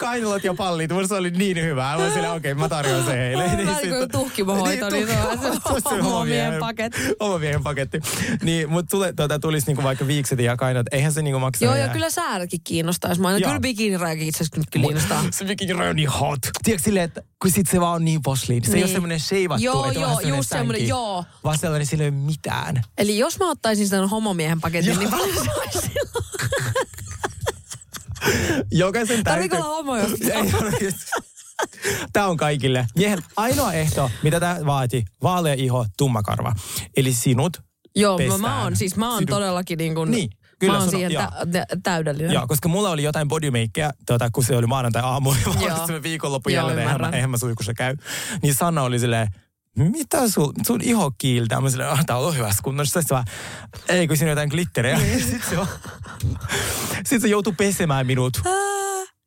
[0.07, 1.95] kainalot ja pallit, musta se oli niin hyvää.
[1.97, 3.43] Mä olin silleen, okei, okay, mä tarjoan se heille.
[3.43, 7.01] Vähän niin kuin sit- tuhkimohoito, niin se on se tuhkimohoito, paketti.
[7.63, 7.99] Paketti.
[8.41, 11.65] Niin, mutta tule, tuota, tulisi niinku vaikka viikset ja kainat, eihän se niinku maksa.
[11.65, 13.21] Joo, ja kyllä säädäkin kiinnostaisi.
[13.21, 15.23] Mä aina, kyllä bikinirajakin itse asiassa nyt kiinnostaa.
[15.31, 16.39] Se bikini on niin hot.
[16.63, 18.63] Tiedätkö silleen, että kun sit se vaan on niin posliin.
[18.63, 18.83] Se ei Niin.
[18.85, 21.25] ole semmoinen sheivattu, Joo, että joo, semmoinen just semmoinen, joo.
[21.43, 22.83] Vaan sellainen, sillä ei ole mitään.
[22.97, 26.25] Eli jos mä ottaisin sen homomiehen paketin, niin paljon se olisi silloin?
[28.71, 29.57] Jokaisen täytyy...
[29.57, 31.11] olla homo, jos Ei tarvitse.
[32.13, 32.87] Tämä on kaikille.
[32.97, 36.53] Miehen ainoa ehto, mitä tämä vaati, vaalea iho, tumma karva.
[36.97, 37.57] Eli sinut
[37.95, 38.41] Joo, mä, pestään.
[38.41, 40.29] mä oon, siis mä oon Sinut- todellakin niin kuin Niin.
[40.59, 41.23] Kyllä, Mä oon sun- siihen joo.
[41.23, 42.31] tä- tä- täydellinen.
[42.33, 44.67] Joo, koska mulla oli jotain bodymakeä, tuota, kun se oli
[44.99, 45.03] ja
[45.53, 45.65] mä Joo.
[45.65, 47.95] olin semmoinen viikonloppu jälleen, eihän, mä- eihän mä suikussa käy.
[48.41, 49.27] Niin Sanna oli silleen,
[49.77, 51.61] mitä sun, sun iho kiiltää?
[51.61, 53.01] Mä silleen, ah, tää on hyvässä kunnossa.
[53.01, 53.25] Sitten vaan,
[53.89, 54.97] ei kun siinä on jotain glitteriä.
[54.97, 55.23] Niin.
[55.23, 55.67] Sitten se, vaan-
[57.05, 58.41] sit se joutui pesemään minut.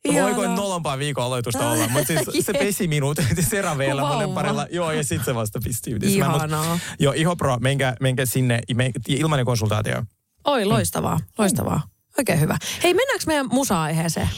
[0.05, 0.57] Ihanaa.
[0.57, 3.19] nolompaa viikon aloitusta olla, mutta siis se pesi minut
[3.51, 4.15] seraveella Vauva.
[4.15, 4.67] monen parilla.
[4.71, 5.97] Joo, ja sitten se vasta pisti.
[6.03, 6.79] Ihanaa.
[6.99, 10.03] Joo, Iho Pro, menkää, menkää sinne, me, ilmainen konsultaatio.
[10.45, 11.83] Oi, loistavaa, loistavaa.
[12.19, 12.57] Oikein hyvä.
[12.83, 14.29] Hei, mennäänkö meidän musa-aiheeseen?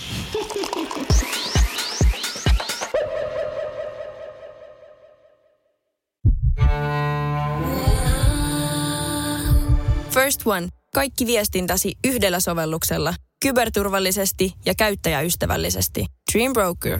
[10.14, 10.68] First One.
[10.94, 13.14] Kaikki viestintäsi yhdellä sovelluksella.
[13.42, 16.06] Kyberturvallisesti ja käyttäjäystävällisesti.
[16.32, 16.98] Dream Broker.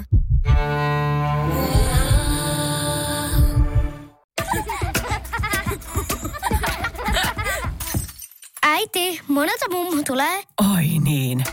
[8.63, 10.43] Äiti, monelta mummu tulee?
[10.75, 11.45] Oi niin.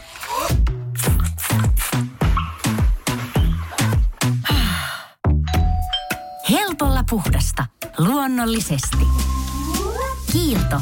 [6.50, 7.66] Helpolla puhdasta.
[7.98, 8.98] Luonnollisesti.
[10.32, 10.82] Kiilto.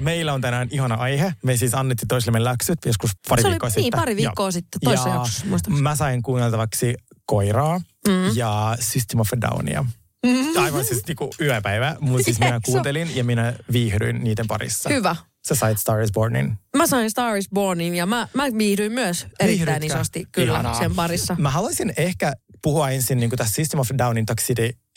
[0.00, 1.34] Meillä on tänään ihana aihe.
[1.44, 4.00] Me siis annettiin toisillemme läksyt joskus pari Se oli- viikkoa niin, sitten.
[4.00, 4.50] pari viikkoa Joo.
[4.50, 5.44] sitten, toisessa Ja jaksossa.
[5.70, 6.94] Mä sain kuunneltavaksi
[7.26, 7.78] Koiraa
[8.08, 8.36] mm.
[8.36, 9.84] ja System of a Downia.
[10.26, 10.62] Mm.
[10.62, 14.88] Aivan siis niinku yöpäivä, mutta siis minä kuuntelin ja minä viihdyin niiden parissa.
[14.88, 15.16] Hyvä.
[15.48, 16.58] Sä sait Star is Bornin.
[16.76, 19.48] Mä sain Star is Bornin ja mä, mä viihdyin myös erittäin
[19.80, 19.86] Viihdytkö?
[19.86, 20.78] isosti kyllä Ihanaa.
[20.78, 21.36] sen parissa.
[21.38, 22.32] Mä haluaisin ehkä
[22.62, 24.26] puhua ensin niin tästä System of a Downin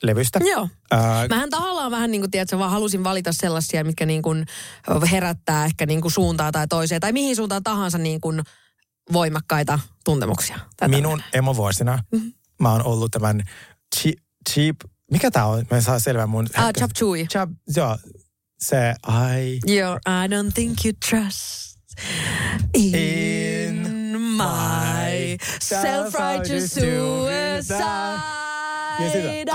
[0.03, 0.39] Toxicity-levystä.
[0.51, 0.69] Joo.
[0.91, 4.45] Ää, Mähän tahallaan vähän niin kuin, tiedätkö, vaan halusin valita sellaisia, mitkä niin kuin
[5.11, 8.41] herättää ehkä niin kuin suuntaa tai toiseen, tai mihin suuntaan tahansa niin kuin
[9.13, 10.59] voimakkaita tuntemuksia.
[10.77, 12.31] Tai minun emovuosina Mm-hmm.
[12.61, 13.43] mä oon ollut tämän
[13.95, 14.17] cheap,
[14.49, 14.75] cheap
[15.11, 15.65] mikä tää on?
[15.71, 16.47] Mä en saa selvää mun...
[16.55, 17.25] Ah, Chap Chui.
[17.25, 17.97] Chap, joo.
[18.59, 19.59] Se, ai...
[19.65, 21.77] Joo, I don't think you trust
[22.73, 28.42] in, In my self-righteous suicide.
[28.99, 29.47] Ja sitten,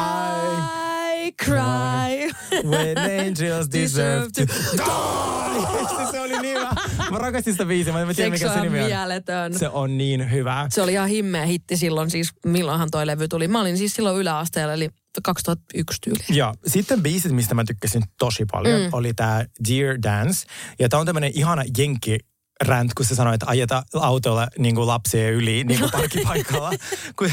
[1.29, 2.31] I cry.
[2.71, 6.11] When angels deserve to die.
[6.11, 6.71] se oli niin hyvä.
[7.11, 7.93] Mä rakastin sitä biisiä.
[7.93, 8.87] Mä en tiedä, mikä se nimi on.
[8.87, 9.59] mieletön?
[9.59, 10.67] Se on niin hyvä.
[10.71, 13.49] Se oli ihan himmeä hitti silloin siis, milloinhan toi levy tuli.
[13.49, 14.89] Mä olin siis silloin yläasteella, eli
[15.23, 16.19] 2001 tyyli.
[16.29, 16.55] Joo.
[16.67, 18.89] Sitten biisit, mistä mä tykkäsin tosi paljon, mm.
[18.93, 20.47] oli tää Dear Dance.
[20.79, 22.19] Ja tää on tämmönen ihana jenki
[22.65, 26.71] rant, kun se sanoi, että ajeta autolla niin kuin lapsia yli niin kuin parkkipaikalla.
[27.19, 27.31] kun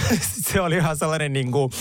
[0.51, 1.71] se oli ihan sellainen niin kuin,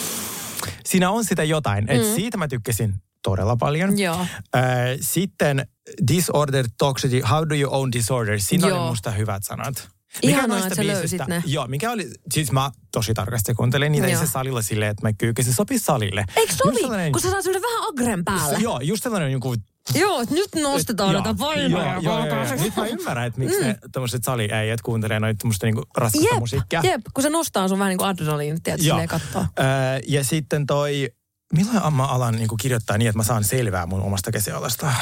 [0.87, 1.91] siinä on sitä jotain.
[1.91, 2.15] Et Mm.
[2.15, 3.99] siitä mä tykkäsin todella paljon.
[3.99, 4.21] Joo.
[4.21, 4.63] Äh,
[5.01, 5.67] sitten
[6.09, 8.41] Disorder, Toxicity, How do you own disorder?
[8.41, 8.81] Siinä Joo.
[8.83, 9.89] oli musta hyvät sanat.
[10.23, 11.43] Ihanaa, noista sä biisistä- ne.
[11.47, 15.53] Joo, mikä oli, siis mä tosi tarkasti kuuntelin niitä itse salilla silleen, että mä kyykäsin,
[15.53, 16.25] se sopisi salille.
[16.37, 16.81] Eikö sovi?
[16.81, 18.59] sellainen- Kun sä saat vähän agren päälle.
[18.59, 19.55] Joo, just sellainen joku...
[19.95, 22.01] Joo, että nyt nostetaan näitä painoja.
[22.03, 22.55] joo, joo, joo.
[22.65, 23.67] Nyt mä ymmärrän, että miksi mm.
[23.67, 26.81] ne tommoset saliäijät kuuntelee noita tommoista niinku raskasta Jep, musiikkia.
[26.85, 28.95] jep, kun se nostaa sun vähän niin kuin adrenaliinit, tiedätkö, Joo.
[28.95, 29.47] silleen kattoo.
[29.59, 29.65] Öö,
[30.09, 31.11] ja sitten toi,
[31.53, 34.93] milloin mä alan niinku kirjoittaa niin, että mä saan selvää mun omasta käsialasta?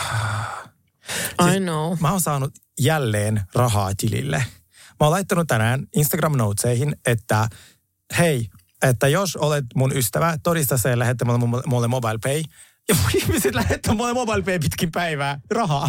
[1.54, 1.96] I know.
[2.00, 4.36] Mä oon saanut jälleen rahaa tilille.
[5.00, 7.48] Mä oon laittanut tänään Instagram-noteseihin, että
[8.18, 8.48] hei,
[8.82, 12.42] että jos olet mun ystävä, todista se ja lähetä mulle, mulle mobile pay.
[12.88, 15.88] Ja ihmiset lähettää mulle mobile pay pitkin päivää rahaa.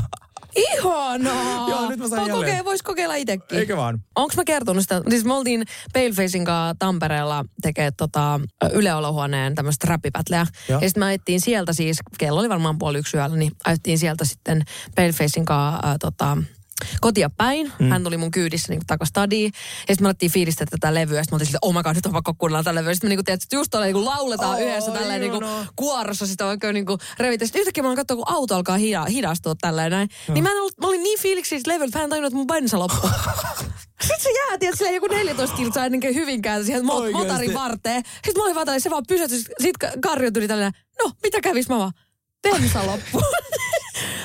[0.56, 1.70] Ihanaa!
[1.70, 2.52] Joo, nyt mä sain Mä jälleen.
[2.52, 3.58] kokee, vois kokeilla itsekin.
[3.60, 4.00] Eikö vaan?
[4.16, 5.02] Onko mä kertonut sitä?
[5.10, 8.40] Siis me oltiin Palefacin kanssa Tampereella tekee tota
[8.74, 10.48] yleolohuoneen tämmöistä räppipätleä.
[10.70, 10.82] Joo.
[10.82, 14.26] Ja sitten me ajettiin sieltä siis, kello oli varmaan puoli yksi yöllä, niin ajettiin sieltä
[14.26, 14.64] sitten
[14.96, 16.38] Palefacin kanssa äh, tota,
[17.02, 17.72] kotia päin.
[17.80, 17.90] Mm.
[17.90, 19.52] Hän tuli mun kyydissä niin takas stadiin.
[19.54, 21.24] Ja sitten me alettiin fiilistää tätä levyä.
[21.24, 22.94] Sitten mä oltiin silleen, oh my god, nyt on pakko kuunnella tätä levyä.
[22.94, 25.40] Sitten me niinku, tiedätkö, just ollaan niinku lauletaan Oh, yhdessä tälleen niinku
[25.76, 27.46] kuorossa sitä oikein niinku revitä.
[27.46, 30.10] Sitten yhtäkkiä mä oon katsoa, kun auto alkaa hida, hidastua tälleen näin.
[30.34, 32.38] Niin mä, en ollut, mä olin niin fiiliksi siitä levyllä, että mä en tajunnut, että
[32.38, 33.10] mun bensa loppui.
[34.02, 37.28] Sitten se jää, tiedät, silleen joku 14 kilsaa ennen kuin hyvinkään siihen mo- Oikeesti?
[37.28, 38.04] motarin varteen.
[38.14, 39.44] Sitten mä olin vaan tälleen, se vaan pysähtyi.
[39.62, 40.72] Sitten Karjo tuli tälleen,
[41.04, 41.92] no mitä kävis mä vaan?
[42.44, 43.22] Bensa loppu.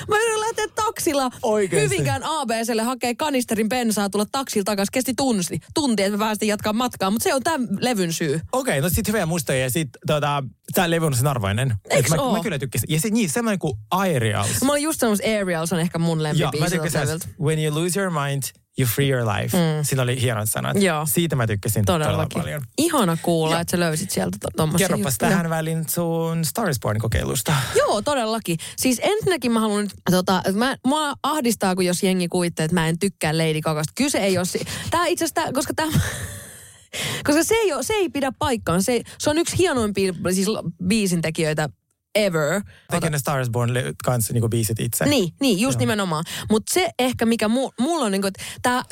[0.09, 0.15] Mä
[0.49, 1.95] lähteä taksilla Oikeesti?
[1.95, 4.91] Hyvinkään ABClle hakee kanisterin bensaa, tulla taksilla takaisin.
[4.91, 8.41] Kesti tunti, tunti että me päästiin jatkaa matkaa, mutta se on tämän levyn syy.
[8.51, 9.59] Okei, no sitten hyviä muistoja.
[9.59, 10.43] Ja sitten tota,
[10.73, 11.67] Tää levy on sen arvoinen.
[12.09, 12.37] Mä, oo?
[12.37, 12.87] mä kyllä tykkäsin.
[12.93, 14.61] Ja se, niin, semmoinen kuin Aerials.
[14.63, 16.59] Mä olin just sanomassa Aerials on ehkä mun Joo, lempibiisi.
[16.59, 18.43] mä tykkäsin, when you lose your mind,
[18.79, 19.57] you free your life.
[19.57, 19.83] Mm.
[19.83, 20.81] Siinä oli hienot sanat.
[20.81, 21.05] Joo.
[21.05, 22.41] Siitä mä tykkäsin todella Todellakin.
[22.41, 22.61] paljon.
[22.77, 23.61] Ihana kuulla, Joo.
[23.61, 25.29] että sä löysit sieltä to- tommosia Kerropas juttuja.
[25.31, 27.53] tähän väliin sun Star is Born-kokeilusta.
[27.75, 28.57] Joo, todellakin.
[28.77, 32.87] Siis ensinnäkin mä haluan nyt, tota, mä, mua ahdistaa, kun jos jengi kuvittelee, että mä
[32.87, 33.93] en tykkää Lady Gagasta.
[33.95, 35.91] Kyse ei ole, si- tää itse asiassa, koska tämä,
[37.25, 38.83] koska se ei, ole, se ei pidä paikkaan.
[38.83, 40.47] Se, se on yksi hienoimpia siis
[40.87, 41.69] biisintekijöitä
[42.15, 42.61] ever.
[42.91, 43.71] Teki ne Star is Born
[44.03, 45.05] kanssa niinku biisit itse.
[45.05, 45.79] Niin, niin just Joo.
[45.79, 46.23] nimenomaan.
[46.49, 48.29] Mutta se ehkä, mikä mu, mulla on, niinku,
[48.61, 48.83] tämä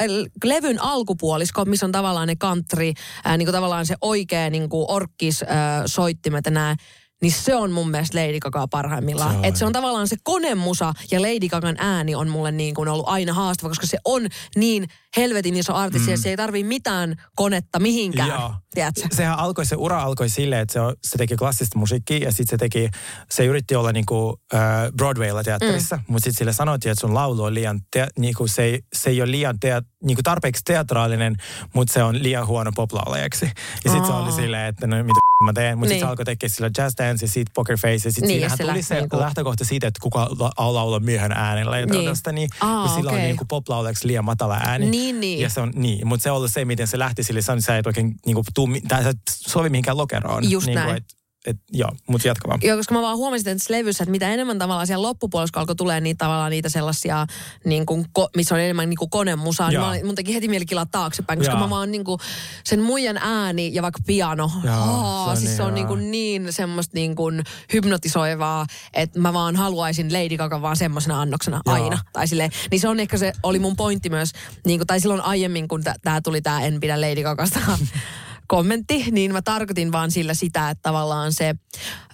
[0.43, 2.93] levyn alkupuolisko, missä on tavallaan ne country,
[3.23, 6.75] ää, niinku tavallaan se oikea niinku orkkis ää, soittimet ja nää,
[7.21, 9.31] niin se on mun mielestä Lady Gaga parhaimmillaan.
[9.31, 9.45] Se on.
[9.45, 13.07] Että se on tavallaan se konemusa ja Lady Gagan ääni on mulle niin kuin ollut
[13.07, 14.87] aina haastava, koska se on niin
[15.17, 16.11] helvetin iso artisti mm.
[16.11, 18.29] ja se ei tarvii mitään konetta mihinkään.
[18.29, 18.53] Joo.
[18.73, 19.01] Tiedätkö?
[19.11, 22.47] Sehän alkoi, se ura alkoi silleen, että se, on- se teki klassista musiikkia ja sitten
[22.47, 22.89] se teki,
[23.31, 24.61] se yritti olla niinku äh,
[24.97, 26.03] Broadwaylla teatterissa, mm.
[26.07, 29.21] mutta sitten sille sanottiin, että sun laulu on liian, te, niinku se, ei, se ei
[29.21, 29.59] ole liian
[29.99, 31.35] te, niinku tarpeeksi teatraalinen,
[31.73, 33.45] mutta se on liian huono poplaulajaksi.
[33.85, 35.95] Ja sitten se oli silleen, että no mitä mä teen, mutta Niin.
[35.95, 38.49] sitten se alkoi tekemään sillä jazz dance ja sitten poker face ja sitten Niin, niin,
[38.49, 42.05] siinähän tuli se niinku- lähtökohta siitä, että kuka la- laulaa miehen äänellä ja Niin.
[42.05, 42.35] niin.
[42.35, 43.21] niin, Aa, ja sillä okei.
[43.21, 44.89] on niinku poplaulajaksi liian matala ääni.
[44.89, 45.39] Niin, niin.
[45.39, 47.77] Ja se on niin, mutta se on ollut se, miten se lähti sille, sä, sä
[47.77, 50.49] et oikein niinku, tuu, mi- tai sä sovi mihinkään lokeroon.
[50.51, 50.97] Just niinku, näin.
[50.97, 51.03] Et,
[51.47, 52.59] et, joo, mutta jatka vaan.
[52.63, 55.75] Joo, koska mä vaan huomasin että levyssä, että mitä enemmän tavallaan siellä loppupuolella, kun alkoi
[55.75, 57.25] tulee niitä tavallaan niitä sellaisia,
[57.65, 60.47] niin kuin, ko, missä on enemmän niin kuin konemusaa, niin mä olin, mun teki heti
[60.47, 61.59] mieli kilaa taaksepäin, koska Joo.
[61.59, 62.19] mä vaan niin kuin,
[62.63, 65.87] sen muijan ääni ja vaikka piano, Joo, aa, se on siis niin se on niin,
[65.87, 67.43] kuin niin semmoista niin kuin
[67.73, 71.75] hypnotisoivaa, että mä vaan haluaisin Lady Gaga vaan semmoisena annoksena Joo.
[71.75, 71.97] aina.
[72.13, 74.31] Tai silleen, niin se on ehkä se, oli mun pointti myös,
[74.65, 77.59] niin kuin, tai silloin aiemmin, kun tämä tuli tämä En pidä Lady Gagasta
[78.47, 81.55] kommentti, niin mä tarkoitin vaan sillä sitä, että tavallaan se,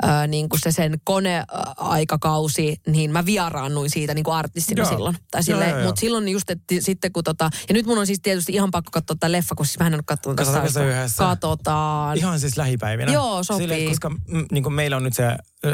[0.02, 4.92] ää, niin kuin se sen koneaikakausi, niin mä vieraannuin siitä niin kuin artistina Joo.
[4.92, 5.18] silloin.
[5.32, 5.88] Tai sille, joo, joo.
[5.88, 8.90] Mutta silloin just, että sitten kun tota, ja nyt mun on siis tietysti ihan pakko
[8.92, 10.54] katsoa tämä leffa, kun siis mä en ole katsonut tästä.
[10.54, 11.24] Katsotaanko se yhdessä?
[11.24, 12.18] Katsotaan.
[12.18, 13.12] Ihan siis lähipäivinä.
[13.12, 13.64] Joo, sopii.
[13.64, 15.24] Silleen, koska mm, niin kuin meillä on nyt se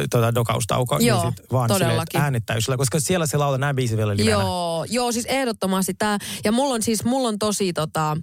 [0.10, 4.18] tota, dokaustauko, Joo, niin sit vaan että äänettäysillä, koska siellä se laulaa nämä biisit vielä
[4.18, 4.32] livenä.
[4.32, 6.18] Joo, joo, siis ehdottomasti tämä.
[6.44, 8.18] Ja mulla on siis, mulla on tosi tota,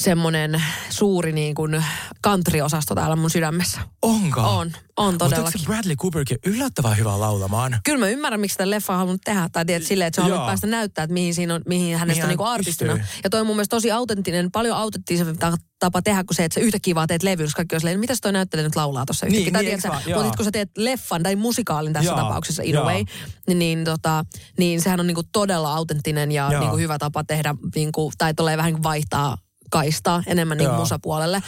[0.00, 1.84] semmoinen suuri niin kuin
[2.26, 3.80] country-osasto täällä mun sydämessä.
[4.02, 4.40] Onko?
[4.40, 5.60] On, on Mutta todellakin.
[5.60, 7.78] se Bradley Cooperkin yllättävän hyvä laulamaan?
[7.84, 9.48] Kyllä mä ymmärrän, miksi sitä leffa on halunnut tehdä.
[9.52, 12.06] Tai tiedät, silleen, että se on halunnut päästä näyttää, että mihin, siinä on, mihin hänestä
[12.06, 12.92] Mihin on hän niin artistina.
[12.96, 13.20] pystyy.
[13.24, 16.54] Ja toi on mun mielestä tosi autenttinen, paljon autenttisempi ta- tapa tehdä kuin se, että
[16.60, 17.48] sä yhtäkkiä vaan teet levyn.
[17.56, 19.52] Kaikki on silleen, "No mitäs toi näyttelijä nyt laulaa tuossa Niin, yhtäkkiä.
[19.52, 22.76] tai niin, tiedät, sä, mutta kun sä teet leffan tai musikaalin tässä Joo, tapauksessa in
[22.76, 22.84] a joo.
[22.86, 23.04] way,
[23.46, 24.24] niin, niin, tota,
[24.58, 26.60] niin sehän on niinku todella autenttinen ja Joo.
[26.60, 29.36] niinku hyvä tapa tehdä, niinku, tai tulee vähän niin kuin vaihtaa
[29.70, 30.76] kaistaa enemmän Joo.
[30.78, 31.42] musapuolelle.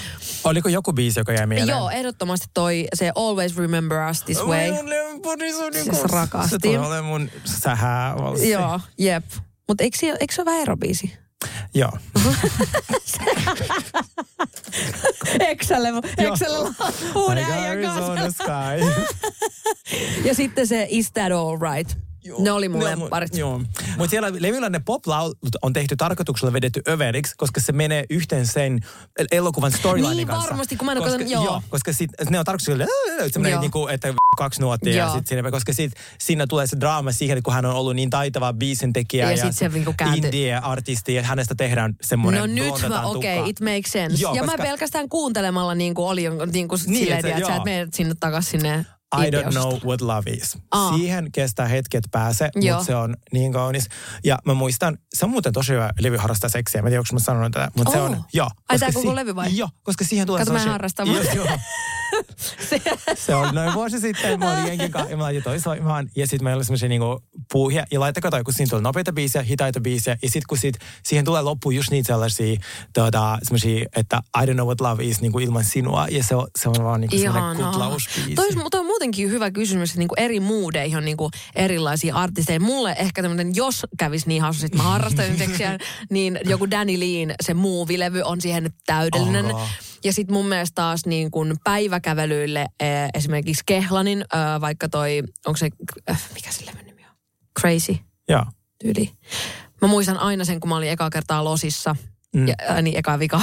[0.44, 1.68] Oliko joku biisi, joka jäi mieleen?
[1.78, 4.72] Joo, ehdottomasti toi se Always Remember Us This Way.
[5.82, 6.50] Siis rakastin.
[6.50, 8.50] Se tulee olemaan mun sähävalssi.
[8.50, 9.24] Joo, jep.
[9.68, 11.12] Mutta eikö, se- eikö se ole vähän erobiisi?
[11.74, 11.92] Joo.
[15.40, 16.74] Exälle, Exälle
[17.14, 18.44] uuden äijän kanssa.
[20.24, 21.98] Ja sitten se Is That All Right?
[22.38, 23.36] Ne oli mun Ne lempparit.
[23.36, 23.58] Joo.
[23.96, 28.80] Mutta siellä levyllä ne poplaulut on tehty tarkoituksella vedetty överiksi, koska se menee yhteen sen
[29.32, 30.48] elokuvan storylinein Niin, kanssa.
[30.50, 31.62] varmasti, kun mä en koska, katsonut- joo.
[31.68, 32.84] koska sit, ne on tarkoituksella,
[33.32, 33.60] semmoinen Joo.
[33.60, 35.14] niinku, että kaksi nuottia ja Joo.
[35.14, 38.52] sit siinä, koska sit, siinä tulee se draama siihen, kun hän on ollut niin taitava
[38.52, 43.38] biisintekijä Ja ja, sit se niinku indie-artisti, ja hänestä tehdään semmoinen No nyt mä, okei,
[43.38, 44.22] okay, it makes sense.
[44.22, 47.34] Joo, ja koska- mä pelkästään kuuntelemalla niin kuin oli niin kuin Niin, silleen, että sä
[47.36, 47.64] et joo.
[47.64, 48.86] mene sinne takas sinne
[49.16, 50.58] I don't know what love is.
[50.70, 50.96] Aa.
[50.96, 53.88] Siihen kestää hetket pääse, mutta se on niin kaunis.
[54.24, 56.82] Ja mä muistan, se on muuten tosi hyvä levy harrastaa seksiä.
[56.82, 58.04] Mä en tiedä, onko mä sanonut tätä, mutta se Oh.
[58.10, 58.46] on, joo.
[58.46, 59.56] Ai, koska tää koko levy vai?
[59.56, 61.46] Joo, koska siihen tulee Kato, mä en harrasta, Joo, joo.
[63.26, 66.26] se on noin vuosi sitten, mä olin jenkin kanssa, ja mä laitin toi soimaan, ja
[66.26, 69.80] sitten meillä oli semmoisia niinku puuhia, ja laittakaa toi, kun siinä tuli nopeita biisejä, hitaita
[69.80, 72.60] biisejä, ja sitten kun sit, siihen tulee loppuun just niitä sellaisia,
[72.94, 76.46] tuota, semmoisia, että I don't know what love is, niinku ilman sinua, ja se on,
[76.58, 77.72] se on vaan niinku semmoinen Ihanaa.
[77.72, 78.34] kuplausbiisi.
[78.34, 82.60] Toi, toi on muutenkin hyvä kysymys, että niinku eri moodeihin on niinku erilaisia artisteja.
[82.60, 85.78] Mulle ehkä tämmöinen, jos kävisi niin hauska, että mä harrastaisin seksiä,
[86.10, 89.44] niin joku Danny Leen, se Movie-levy on siihen täydellinen.
[89.44, 89.68] Onko?
[90.04, 95.56] Ja sitten mun mielestä taas niin kuin päiväkävelyille eh, esimerkiksi Kehlanin, äh, vaikka toi, onko
[95.56, 95.70] se,
[96.10, 97.16] äh, mikä se levyn nimi on?
[97.60, 97.96] Crazy
[98.28, 98.44] Joo.
[98.82, 99.10] tyyli.
[99.82, 101.96] Mä muistan aina sen, kun mä olin ekaa kertaa Losissa.
[102.36, 102.48] Mm.
[102.48, 103.40] Ja, äh, niin eka vika.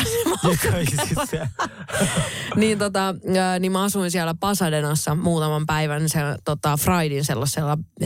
[2.55, 8.05] niin, tota, ää, niin mä asuin siellä Pasadenassa muutaman päivän se, tota, Fridayn sellaisella ö,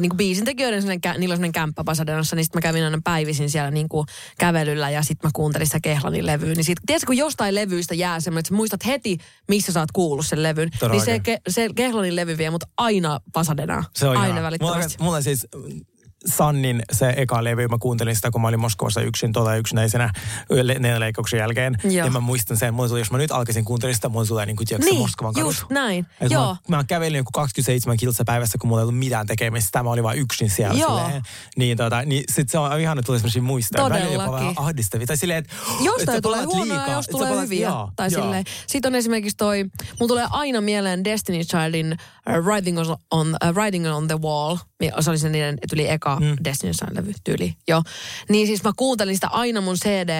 [0.00, 2.84] niin kuin biisin tekijöiden sellainen, kä- niillä on sellainen kämppä Pasadenassa, niin sitten mä kävin
[2.84, 4.06] aina päivisin siellä niin kuin
[4.38, 6.54] kävelyllä ja sitten mä kuuntelin sitä Kehlanin levyä.
[6.54, 9.92] Niin sit, tiedätkö, kun jostain levyistä jää semmoinen, että sä muistat heti, missä sä oot
[9.92, 13.84] kuullut sen levyn, niin se, ke- se Kehlanin levy vie mut aina Pasadenaan.
[13.94, 14.42] Se on aina ihanaa.
[14.42, 14.94] välittömästi.
[14.98, 15.46] Mulla, mulla siis
[16.36, 20.12] Sannin se eka levy, mä kuuntelin sitä, kun mä olin Moskovassa yksin tuolla yksinäisenä
[20.50, 21.76] le- neljän leikkauksen jälkeen.
[21.84, 22.06] Joo.
[22.06, 24.66] Ja mä muistan sen, tuli, jos mä nyt alkaisin kuuntelemaan sitä, mulla tulee niin kuin,
[24.66, 25.48] tiedätkö, Niin, Moskovan kadut.
[25.54, 26.06] just näin.
[26.20, 26.56] Et Joo.
[26.68, 29.82] Mä, mä kävelin joku 27 kilsa päivässä, kun mulla ei ollut mitään tekemistä.
[29.82, 30.78] Mä olin vaan yksin siellä.
[30.80, 30.98] Joo.
[30.98, 31.22] Silleen.
[31.56, 33.84] Niin, tota, niin sit se on ihana, että tulee sellaisia muistoja.
[33.90, 34.46] Välillä jopa Todellakin.
[34.56, 35.06] vähän ahdistavia.
[35.06, 35.52] Tai silleen, että
[35.84, 37.68] Jostain sä tulee huonoja, liikaa, jos tulee hyviä.
[37.68, 38.22] Joo, tai joo.
[38.22, 38.44] silleen.
[38.66, 39.64] Sitten on esimerkiksi toi,
[40.00, 41.96] mulla tulee aina mieleen Destiny Childin
[42.28, 44.56] uh, Writing, on, on, uh, Writing on the Wall.
[45.00, 46.36] Se oli se niiden tyyli eka mm.
[46.44, 47.54] Destiny Child-levy tyyli.
[47.68, 47.82] Joo.
[48.28, 50.10] Niin siis mä kuuntelin sitä aina mun CD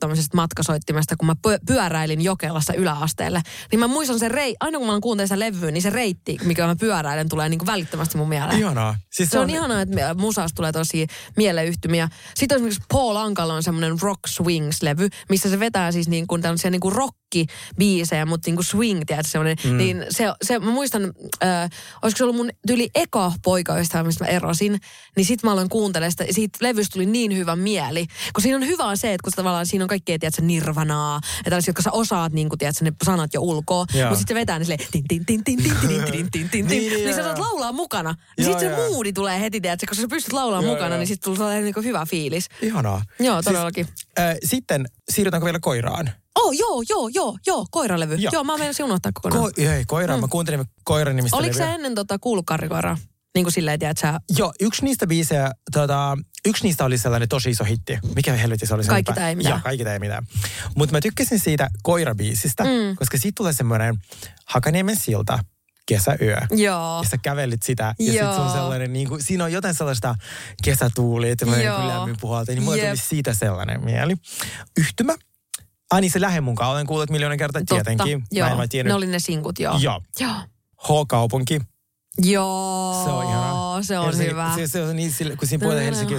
[0.00, 3.42] tämmöisestä matkasoittimesta, kun mä py- pyöräilin Jokelassa yläasteelle.
[3.72, 6.66] Niin mä muistan sen rei, aina kun mä kuuntelen sitä levyä, niin se reitti, mikä
[6.66, 8.58] mä pyöräilen, tulee niinku välittömästi mun mieleen.
[8.58, 8.96] Ihanaa.
[9.12, 12.08] Siis Se on ihanaa, että musasta tulee tosi mieleyhtymiä.
[12.34, 16.42] Sitten on esimerkiksi Paul Ankalla on semmoinen Rock Swings-levy, missä se vetää siis niin kuin
[16.42, 16.94] tällaisia niin kuin
[17.34, 19.56] rock-biisejä, mutta niin kuin swing, tiedätkö, semmoinen.
[19.64, 19.76] Mm.
[19.76, 21.12] Niin se, se, mä muistan,
[21.44, 21.70] äh,
[22.02, 24.80] olisiko se ollut mun tyli eka poikaystävä, mistä mä erosin,
[25.16, 28.06] niin sit mä aloin kuuntelemaan sitä, ja siitä levystä tuli niin hyvä mieli.
[28.34, 31.70] Kun siinä on hyvä se, että kun tavallaan siinä on kaikkea, tiedätkö, nirvanaa, ja tällaisia,
[31.70, 34.66] jotka sä osaat, niin kuin, tiedätkö, ne sanat jo ulkoa, mutta sitten se vetää niin
[34.66, 37.22] silleen, tin, tin, tin, tin, tin, tin, tin, tin, tin, tin, Niin, niin, niin sä
[37.22, 38.14] saat laulaa mukana.
[38.38, 40.98] Niin sitten se moodi tulee heti, tiedätkö, koska sä pystyt laulamaan Joo, mukana, joo.
[40.98, 41.08] niin
[46.36, 46.46] Joo?
[46.46, 48.14] Oh, joo, joo, joo, joo, koiralevy.
[48.14, 48.20] Joo.
[48.22, 49.44] Joo, joo mä meinasin unohtaa kokonaan.
[49.44, 50.20] Ko- ei, koiraan.
[50.20, 51.66] Mä kuuntelin koiran nimistä Oliko levyä.
[51.66, 52.96] se ennen tota, kuullut karrikoiraa?
[53.34, 57.50] Niin kuin silleen, tiedät sä, Joo, yksi niistä biisejä, tota, yksi niistä oli sellainen tosi
[57.50, 57.98] iso hitti.
[58.16, 58.84] Mikä helvetti se oli?
[58.84, 59.52] se Kaikki tää ei mitään.
[59.52, 60.26] Joo, kaikki tää ei mitään.
[60.76, 62.96] Mutta mä tykkäsin siitä koirabiisistä, mm.
[62.96, 63.94] koska siitä tulee semmoinen
[64.46, 65.38] Hakaniemen silta,
[65.86, 66.36] kesäyö.
[66.50, 67.02] joo.
[67.02, 68.52] Ja sä kävelit sitä, ja sit se on Joo.
[68.54, 70.14] sellainen, niin kuin, siinä on jotain sellaista
[70.64, 71.78] kesätuulia, että mä Joo.
[71.78, 72.86] niin lämmin puhalta, niin mulla Jep.
[72.86, 74.14] tuli siitä sellainen mieli.
[74.76, 75.14] Yhtymä.
[75.94, 78.18] Ai niin se Lähemunkaan, olen kuullut miljoonan kertaa, Totta, tietenkin.
[78.18, 78.48] Mä joo.
[78.48, 78.90] en vaan tiennyt.
[78.90, 79.78] Ne oli ne sinkut, joo.
[79.78, 80.00] Joo.
[80.20, 80.34] Joo.
[80.76, 81.60] H-kaupunki.
[82.18, 83.02] Joo.
[83.04, 83.82] Se on ihana.
[83.82, 84.52] Se on se, hyvä.
[84.56, 86.14] Se, se on niin, sille, kun siinä puhutaan Helsinki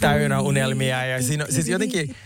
[0.00, 2.16] täynnä unelmia ja siinä, siis jotenkin,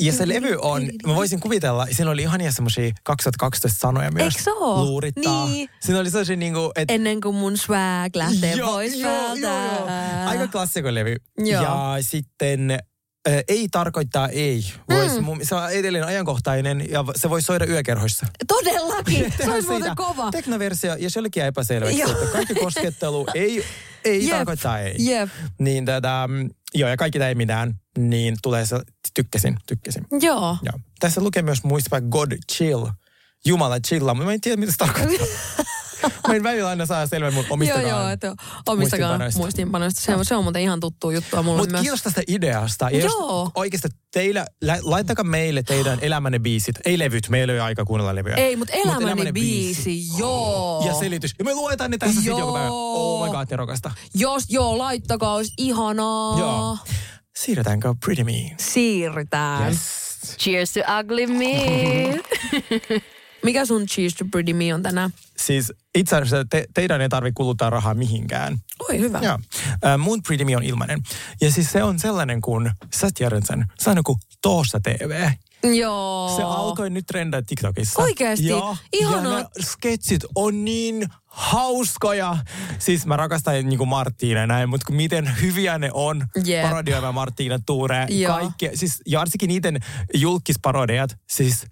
[0.00, 4.24] ja se levy on, mä voisin kuvitella, siinä oli ihania semmoisia 2012 sanoja myös.
[4.24, 4.84] Eikö se oo?
[4.84, 5.46] Luurittaa.
[5.46, 5.68] Niin.
[5.80, 9.40] Siinä oli sellaisia niinku, että Ennen kuin mun swag lähtee Joo, pois joo, päältä.
[9.40, 9.88] joo, joo.
[10.26, 11.16] Aika klassikon levy.
[11.38, 11.62] Joo.
[11.62, 12.78] Ja sitten
[13.48, 14.64] ei tarkoittaa ei.
[14.90, 15.26] Vois, mm.
[15.42, 18.26] Se on edelleen ajankohtainen ja se voi soida yökerhoissa.
[18.48, 19.32] Todellakin.
[19.44, 20.30] Se olisi muuten kova.
[20.30, 23.64] Teknoversio, ja se olikin epäselväksi, että kaikki koskettelu ei,
[24.04, 24.36] ei Jep.
[24.36, 24.94] tarkoittaa ei.
[24.98, 25.28] Jep.
[25.58, 28.80] Niin tätä, mm, joo, ja kaikki tämä ei mitään, niin tulee se,
[29.14, 30.06] tykkäsin, tykkäsin.
[30.20, 30.56] Joo.
[30.62, 30.80] Joo.
[31.00, 32.86] Tässä lukee myös muistapa God chill.
[33.46, 35.26] Jumala chilla, mutta mä en tiedä, mitä se tarkoittaa.
[36.28, 37.88] mä en välillä aina saa selvä mun omistakaan.
[37.88, 38.34] Joo, joo, että
[38.66, 39.38] omistakaan muistinpanoista.
[39.40, 40.00] muistinpanoista.
[40.00, 42.90] Se, on- se on muuten ihan tuttu juttua mulle Mutta kiitos tästä ideasta.
[42.90, 43.50] Ja Joo.
[43.54, 46.76] oikeasti teillä, lä- laittakaa meille teidän elämänne biisit.
[46.84, 48.36] Ei levyt, meillä ei ole aika kuunnella levyjä.
[48.36, 50.84] Ei, mutta Mut elämäni biisi, joo.
[50.86, 51.34] Ja selitys.
[51.38, 52.68] Ja me luetaan ne tässä sitten joku päivä.
[52.70, 53.90] Oh my god, nerokasta.
[54.14, 56.38] Jos joo, laittakaa, olisi ihanaa.
[56.38, 56.78] Joo.
[57.38, 58.32] Siirrytäänkö Pretty Me?
[58.58, 59.68] Siirrytään.
[59.68, 59.78] Yes.
[60.38, 62.20] Cheers to ugly me.
[63.42, 65.10] Mikä sun cheese to pretty me on tänään?
[65.36, 68.58] Siis itse asiassa te, teidän ei tarvitse kuluttaa rahaa mihinkään.
[68.88, 69.20] Oi, hyvä.
[69.22, 69.38] Joo.
[69.86, 71.02] Äh, mun Pretty Me on ilmainen.
[71.40, 75.30] Ja siis se on sellainen kuin, sä tiedät sen, se on joku Toossa TV.
[75.62, 76.32] Joo.
[76.36, 78.02] Se alkoi nyt trendaa TikTokissa.
[78.02, 78.46] Oikeesti?
[78.46, 78.76] Joo.
[78.92, 79.38] Ihanaa.
[79.38, 82.36] Ja sketsit on niin hauskoja.
[82.78, 86.62] Siis mä rakastan niinku Marttiina ja näin, mutta miten hyviä ne on Jep.
[86.62, 88.06] parodioimaan Marttiina Tuure.
[88.26, 89.80] Kaikki, siis ja varsinkin niiden
[90.14, 91.66] julkisparodiat, siis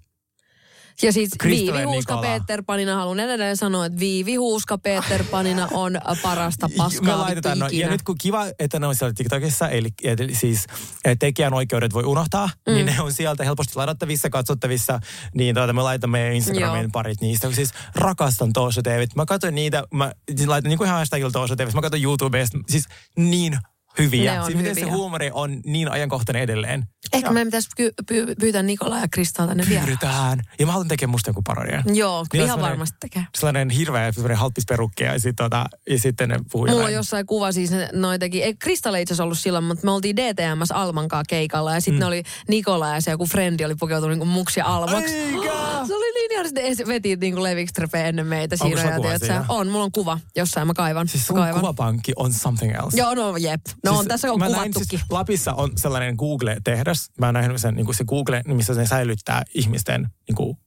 [1.01, 2.39] Ja siis Viivi Huuska Nikola.
[2.39, 7.59] Peter Panina, haluan edelleen sanoa, että Viivi Huuska Peter Panina on parasta paskaa me laitetaan
[7.59, 7.67] no.
[7.71, 10.67] Ja nyt kun kiva, että ne on siellä TikTokissa, eli, eli siis
[11.05, 12.73] eh, tekijän oikeudet voi unohtaa, mm.
[12.73, 14.99] niin ne on sieltä helposti ladattavissa, katsottavissa,
[15.35, 16.89] niin tuota, me laitamme meidän Instagramiin Joo.
[16.93, 17.51] parit niistä.
[17.51, 19.07] Siis rakastan Toosa TV.
[19.15, 22.57] Mä katsoin niitä, mä siis laitan niin kuin ihan hashtagilla Toosa TV, mä katsoin YouTubesta,
[22.69, 22.85] siis
[23.17, 23.57] niin
[23.99, 24.33] hyviä.
[24.33, 24.95] Ne on siis miten se hyviä.
[24.95, 26.85] huumori on niin ajankohtainen edelleen.
[27.13, 29.81] Ehkä meidän pitäisi py- pyytää Nikola ja Kristaa tänne vielä.
[29.85, 30.39] Pyydetään.
[30.59, 31.83] Ja mä haluan tekemään musta joku parodia.
[31.93, 33.23] Joo, Niin ihan varmasti tekee.
[33.37, 37.51] Sellainen hirveä sellainen halppisperukki ja, sit, tota, ja sitten ne puhuu Mulla on jossain kuva
[37.51, 38.43] siis ne- noitakin.
[38.43, 42.07] Ei Kristalla itse asiassa ollut silloin, mutta me oltiin DTMS Almankaa keikalla ja sitten mm.
[42.07, 45.13] oli Nikola ja se joku frendi oli pukeutunut niinku muksi Almaksi.
[45.13, 45.51] Eikä!
[45.87, 48.91] Se oli niin ihana, sitten veti niinku levikstrepe ennen meitä Onko siinä.
[48.91, 49.45] ja kuva siinä?
[49.49, 51.07] on, mulla on kuva jossain, mä kaivan.
[51.07, 51.59] Siis sun kaivan.
[51.59, 52.97] kuvapankki on something else.
[52.97, 53.61] Joo, no jep.
[53.83, 54.99] No on, tässä on näin kuvattukin.
[54.99, 56.96] Siis Lapissa on sellainen Google-tehdas.
[57.19, 60.57] Mä oon nähnyt sen, niin kuin se Google, missä ne säilyttää ihmisten niin kuin,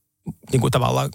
[0.51, 1.09] niin kuin tavallaan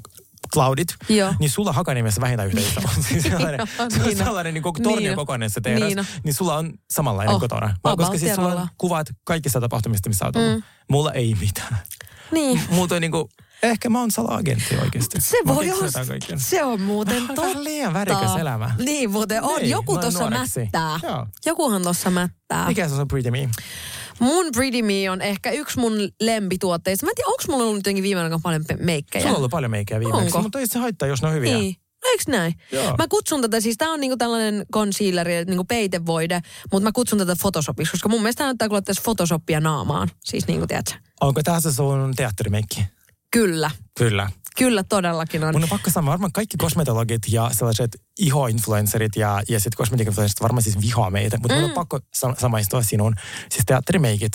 [0.55, 1.35] cloudit, Joo.
[1.39, 2.81] niin sulla Hakaniemessä vähintään yhtä iso.
[3.09, 4.27] siis sellainen, Joo, se on niin on.
[4.27, 5.17] sellainen niin kuin tornion Niin on.
[5.17, 6.05] kokoinen se tehdas, Niin on.
[6.25, 7.77] niin sulla on samanlainen Oh, kotona.
[7.85, 10.65] about Koska siis sulla on kuvat kaikista tapahtumista, missä olet ollut.
[10.91, 11.79] Mulla ei mitään.
[12.33, 12.61] Niin.
[12.71, 13.29] Multa on niinku,
[13.63, 15.21] ehkä mä oon sala-agentti oikeasti.
[15.21, 15.89] Se Mä voi olla.
[16.37, 17.65] Se on muuten Vähän totta.
[17.65, 18.75] liian värikäs elämä.
[18.79, 19.57] Niin muuten on.
[19.57, 21.01] Niin, Joku tuossa mättää.
[21.03, 21.27] Joo.
[21.47, 22.67] Jokuhan tuossa mättää.
[22.67, 23.49] Mikä se on Pretty Me?
[24.21, 27.07] Mun Pretty Me on ehkä yksi mun lempituotteista.
[27.07, 29.23] Mä en tiedä, onko mulla ollut jotenkin viime aikoina paljon pe- meikkejä.
[29.23, 30.43] Sulla on ollut paljon meikkejä viimeksi, Onko?
[30.43, 31.59] mutta ei se haittaa, jos ne on hyviä.
[31.59, 31.77] Niin.
[32.07, 32.55] Eiks näin?
[32.73, 32.95] Joo.
[32.99, 36.41] Mä kutsun tätä, siis tää on niinku tällainen concealeri, niinku peitevoide,
[36.73, 40.09] mutta mä kutsun tätä Photoshopiksi, koska mun mielestä tää näyttää kun laittaisi Photoshopia naamaan.
[40.25, 40.95] Siis niinku, tiedätkö?
[41.21, 42.85] Onko tämä se sun teatterimeikki?
[43.31, 43.71] Kyllä.
[43.99, 44.31] Kyllä.
[44.59, 45.55] Kyllä todellakin on.
[45.55, 50.63] Mun on pakko sanoa, varmaan kaikki kosmetologit ja sellaiset ihoinfluencerit ja, ja sitten kosmetiikinfluencerit varmaan
[50.63, 51.61] siis vihaa meitä, mutta mm.
[51.61, 53.15] mun on pakko sa- samaistua sinun.
[53.51, 54.33] Siis teatterimeikit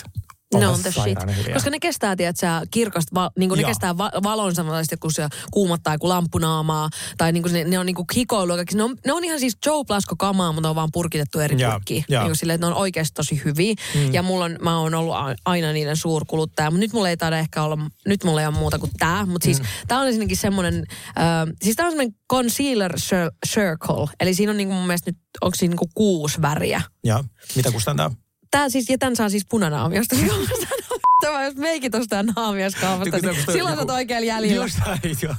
[0.59, 1.37] Ne on the shit.
[1.37, 1.53] hyviä.
[1.53, 5.93] Koska ne kestää, tiedätkö, kirkasta, va, niin ne kestää va, valon samanlaisesti, kun se kuumattaa
[5.93, 6.89] joku lamppunaamaa.
[7.17, 8.53] Tai niin ne, ne on niin kuin hikoilu.
[8.73, 11.61] Ne on, ne on ihan siis Joe Plasko kamaa, mutta ne on vaan purkitettu eri
[11.61, 12.05] Joo, purkkiin.
[12.09, 12.21] joo.
[12.21, 13.73] Niin kuin silleen, että ne on oikeasti tosi hyviä.
[13.95, 14.13] Mm.
[14.13, 16.71] Ja mulla on, mä oon ollut aina niiden suurkuluttaja.
[16.71, 17.77] Mutta nyt mulla ei taida ehkä olla,
[18.07, 19.25] nyt mulla ei ole muuta kuin tää.
[19.25, 19.65] Mutta siis mm.
[19.87, 24.07] tää on ensinnäkin semmoinen, äh, siis tää on semmoinen concealer cir- circle.
[24.19, 26.81] Eli siinä on niin kuin mun mielestä nyt, onko siinä niin kuin kuusi väriä.
[27.03, 27.23] Ja
[27.55, 28.11] mitä kustantaa?
[28.51, 30.15] Tää siis, ja tän saa siis punanaamiosta.
[31.21, 33.05] Tämä jos meikit ostaa se niin ostaa
[33.53, 34.65] silloin sä oot oikealla jäljellä.
[34.65, 35.35] Just joo.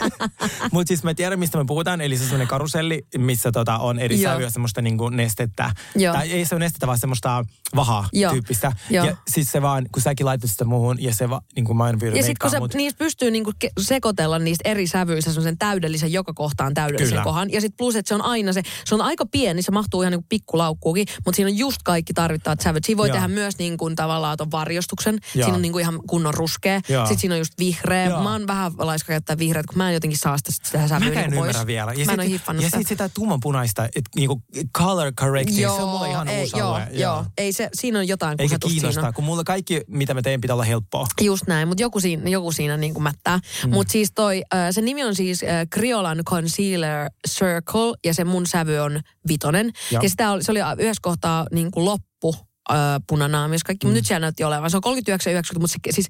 [0.72, 2.00] Mutta siis mä tiedän, mistä me puhutaan.
[2.00, 4.32] Eli se on semmoinen karuselli, missä tota on eri Joo.
[4.32, 5.70] sävyä semmoista niinku nestettä.
[5.94, 6.14] Joo.
[6.14, 7.44] Tai ei se ole nestettä, vaan semmoista
[7.76, 8.32] vahaa Joo.
[8.32, 8.72] tyyppistä.
[8.90, 9.06] Joo.
[9.06, 11.88] Ja siis se vaan, kun säkin laitat sitä muuhun ja se vaan, niin kuin mä
[11.88, 16.12] en Ja sitten kun se, mut- niistä pystyy niinku sekoitella niistä eri sävyistä semmoisen täydellisen,
[16.12, 17.24] joka kohtaan täydellisen Kyllä.
[17.24, 17.52] kohan.
[17.52, 20.10] Ja sitten plus, että se on aina se, se on aika pieni, se mahtuu ihan
[20.10, 22.84] niinku pikkulaukkuukin, mutta siinä on just kaikki tarvittavat sävyt.
[22.84, 23.14] Siinä voi Joo.
[23.14, 25.11] tehdä myös niin kuin tavallaan ton varjostuksen.
[25.34, 25.44] Joo.
[25.44, 26.80] Siinä on niinku ihan kunnon ruskea.
[26.88, 27.06] Joo.
[27.06, 28.04] Sitten siinä on just vihreä.
[28.06, 28.22] Joo.
[28.22, 31.20] Mä oon vähän laiska käyttää vihreät, kun mä en jotenkin saa sitä, sitä sävyä Mä
[31.20, 31.40] en pois.
[31.40, 31.92] ymmärrä vielä.
[31.92, 32.78] Ja mä en ole sit, hiffannut ja sitä.
[32.78, 34.42] sit sitä tummanpunaista, että niinku
[34.78, 36.88] color correcting, se on mulle ihan ei, uusi joo, alue.
[36.92, 37.24] joo.
[37.38, 39.12] Ei se, siinä on jotain Eikä kiinnostaa, siinä.
[39.12, 41.06] kun mulla kaikki, mitä mä teen, pitää olla helppoa.
[41.20, 43.40] Just näin, mutta joku siinä, joku siinä niin kuin mättää.
[43.66, 43.70] Mm.
[43.70, 48.46] Mutta siis toi, äh, se nimi on siis äh, Kriolan Concealer Circle ja se mun
[48.46, 49.70] sävy on vitonen.
[49.90, 50.02] Joo.
[50.02, 52.36] Ja sitä oli, se oli yhdessä kohtaa niin kuin loppu
[52.72, 53.92] äh, punanaamios kaikki, mm.
[53.92, 54.70] nyt siellä näytti olevan.
[54.70, 56.08] Se on 39,90, mutta se, siis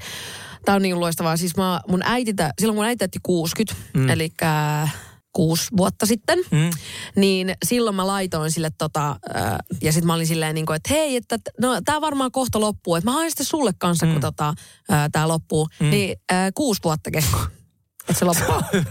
[0.64, 1.36] tää on niin loistavaa.
[1.36, 4.08] Siis mä, mun äiti, silloin mun äiti täytti 60, mm.
[4.08, 4.32] eli
[5.32, 6.70] kuusi vuotta sitten, Mm.
[7.16, 10.94] niin silloin mä laitoin sille tota, äh, ja sitten mä olin silleen niin kuin, että
[10.94, 14.54] hei, että no tää varmaan kohta loppuu, että mä haen sitten sulle kanssa, kun tota,
[14.92, 15.68] äh, tää loppuu.
[15.80, 17.36] Niin äh, kuusi vuotta kesti.
[18.08, 18.82] Että se loppuu.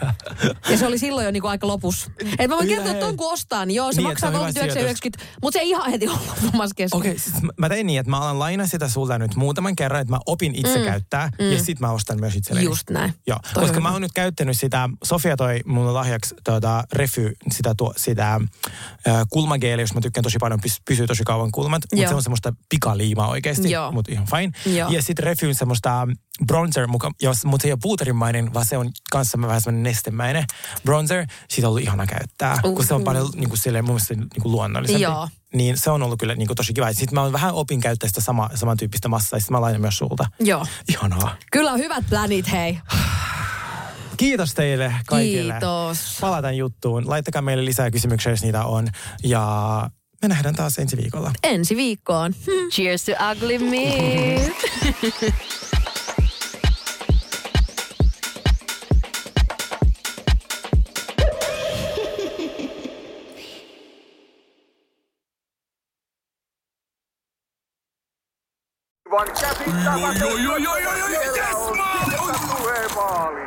[0.70, 2.12] ja se oli silloin jo niinku aika lopussa.
[2.40, 4.38] Et mä voin Hyvä, kertoa, että ton kun ostaa, niin joo, se Niin, maksaa se
[4.38, 4.92] on hyvä
[5.22, 6.98] 39,90, mutta se ei ihan heti ole loppumassa kesken.
[6.98, 10.02] Okei, okay, siis mä- tein niin, että mä alan lainaa sitä sulta nyt muutaman kerran,
[10.02, 10.86] että mä opin itse mm.
[10.86, 11.52] käyttää mm.
[11.52, 12.66] ja sit mä ostan myös itselleni.
[12.66, 13.14] Just näin.
[13.28, 13.96] Joo, Toi koska on mä hyvä.
[13.96, 19.84] oon nyt käyttänyt sitä, Sofia toi mulle lahjaksi tuota, refy, sitä, tuo, sitä äh, kulmageeliä,
[19.84, 23.28] jos mä tykkään tosi paljon, pys, pysyy tosi kauan kulmat, mutta se on semmoista pikaliimaa
[23.28, 24.76] oikeasti, mutta ihan fine.
[24.78, 24.90] Joo.
[24.90, 26.08] Ja sitten refyn semmoista
[26.48, 30.46] bronzer, muka, jos, mutta se ei ole puuterimainen, vaan se on kanssa vähän semmoinen nestemäinen
[30.84, 31.26] bronzer.
[31.50, 34.16] Siitä on ollut ihana käyttää, uh, kun se on paljon niin kuin, silleen, mun mielestä
[34.16, 35.02] niin kuin luonnollisempi.
[35.02, 35.28] Joo.
[35.54, 36.94] Niin se on ollut kyllä niin kuin, tosi kiva.
[36.94, 39.98] Sitten mä oon vähän opin käyttää sitä sama, samantyyppistä massaa, ja sitten mä lainan myös
[39.98, 40.26] sulta.
[40.40, 40.66] Joo.
[40.90, 41.36] Ihanaa.
[41.52, 42.80] Kyllä on hyvät planit, hei.
[44.18, 45.54] Kiitos teille kaikille.
[45.54, 46.18] Kiitos.
[46.22, 47.10] Palataan juttuun.
[47.10, 48.88] Laittakaa meille lisää kysymyksiä, jos niitä on.
[49.24, 49.90] Ja
[50.22, 51.32] me nähdään taas ensi viikolla.
[51.44, 52.34] Ensi viikkoon.
[52.72, 54.52] Cheers to ugly me.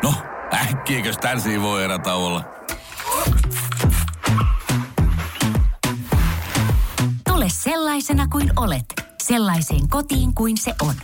[0.03, 0.15] No,
[0.55, 2.45] äkkiäkös tän voi erätauolla?
[7.29, 8.85] Tule sellaisena kuin olet,
[9.23, 10.95] sellaiseen kotiin kuin se on.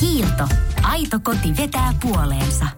[0.00, 0.48] Kiilto.
[0.82, 2.77] Aito koti vetää puoleensa.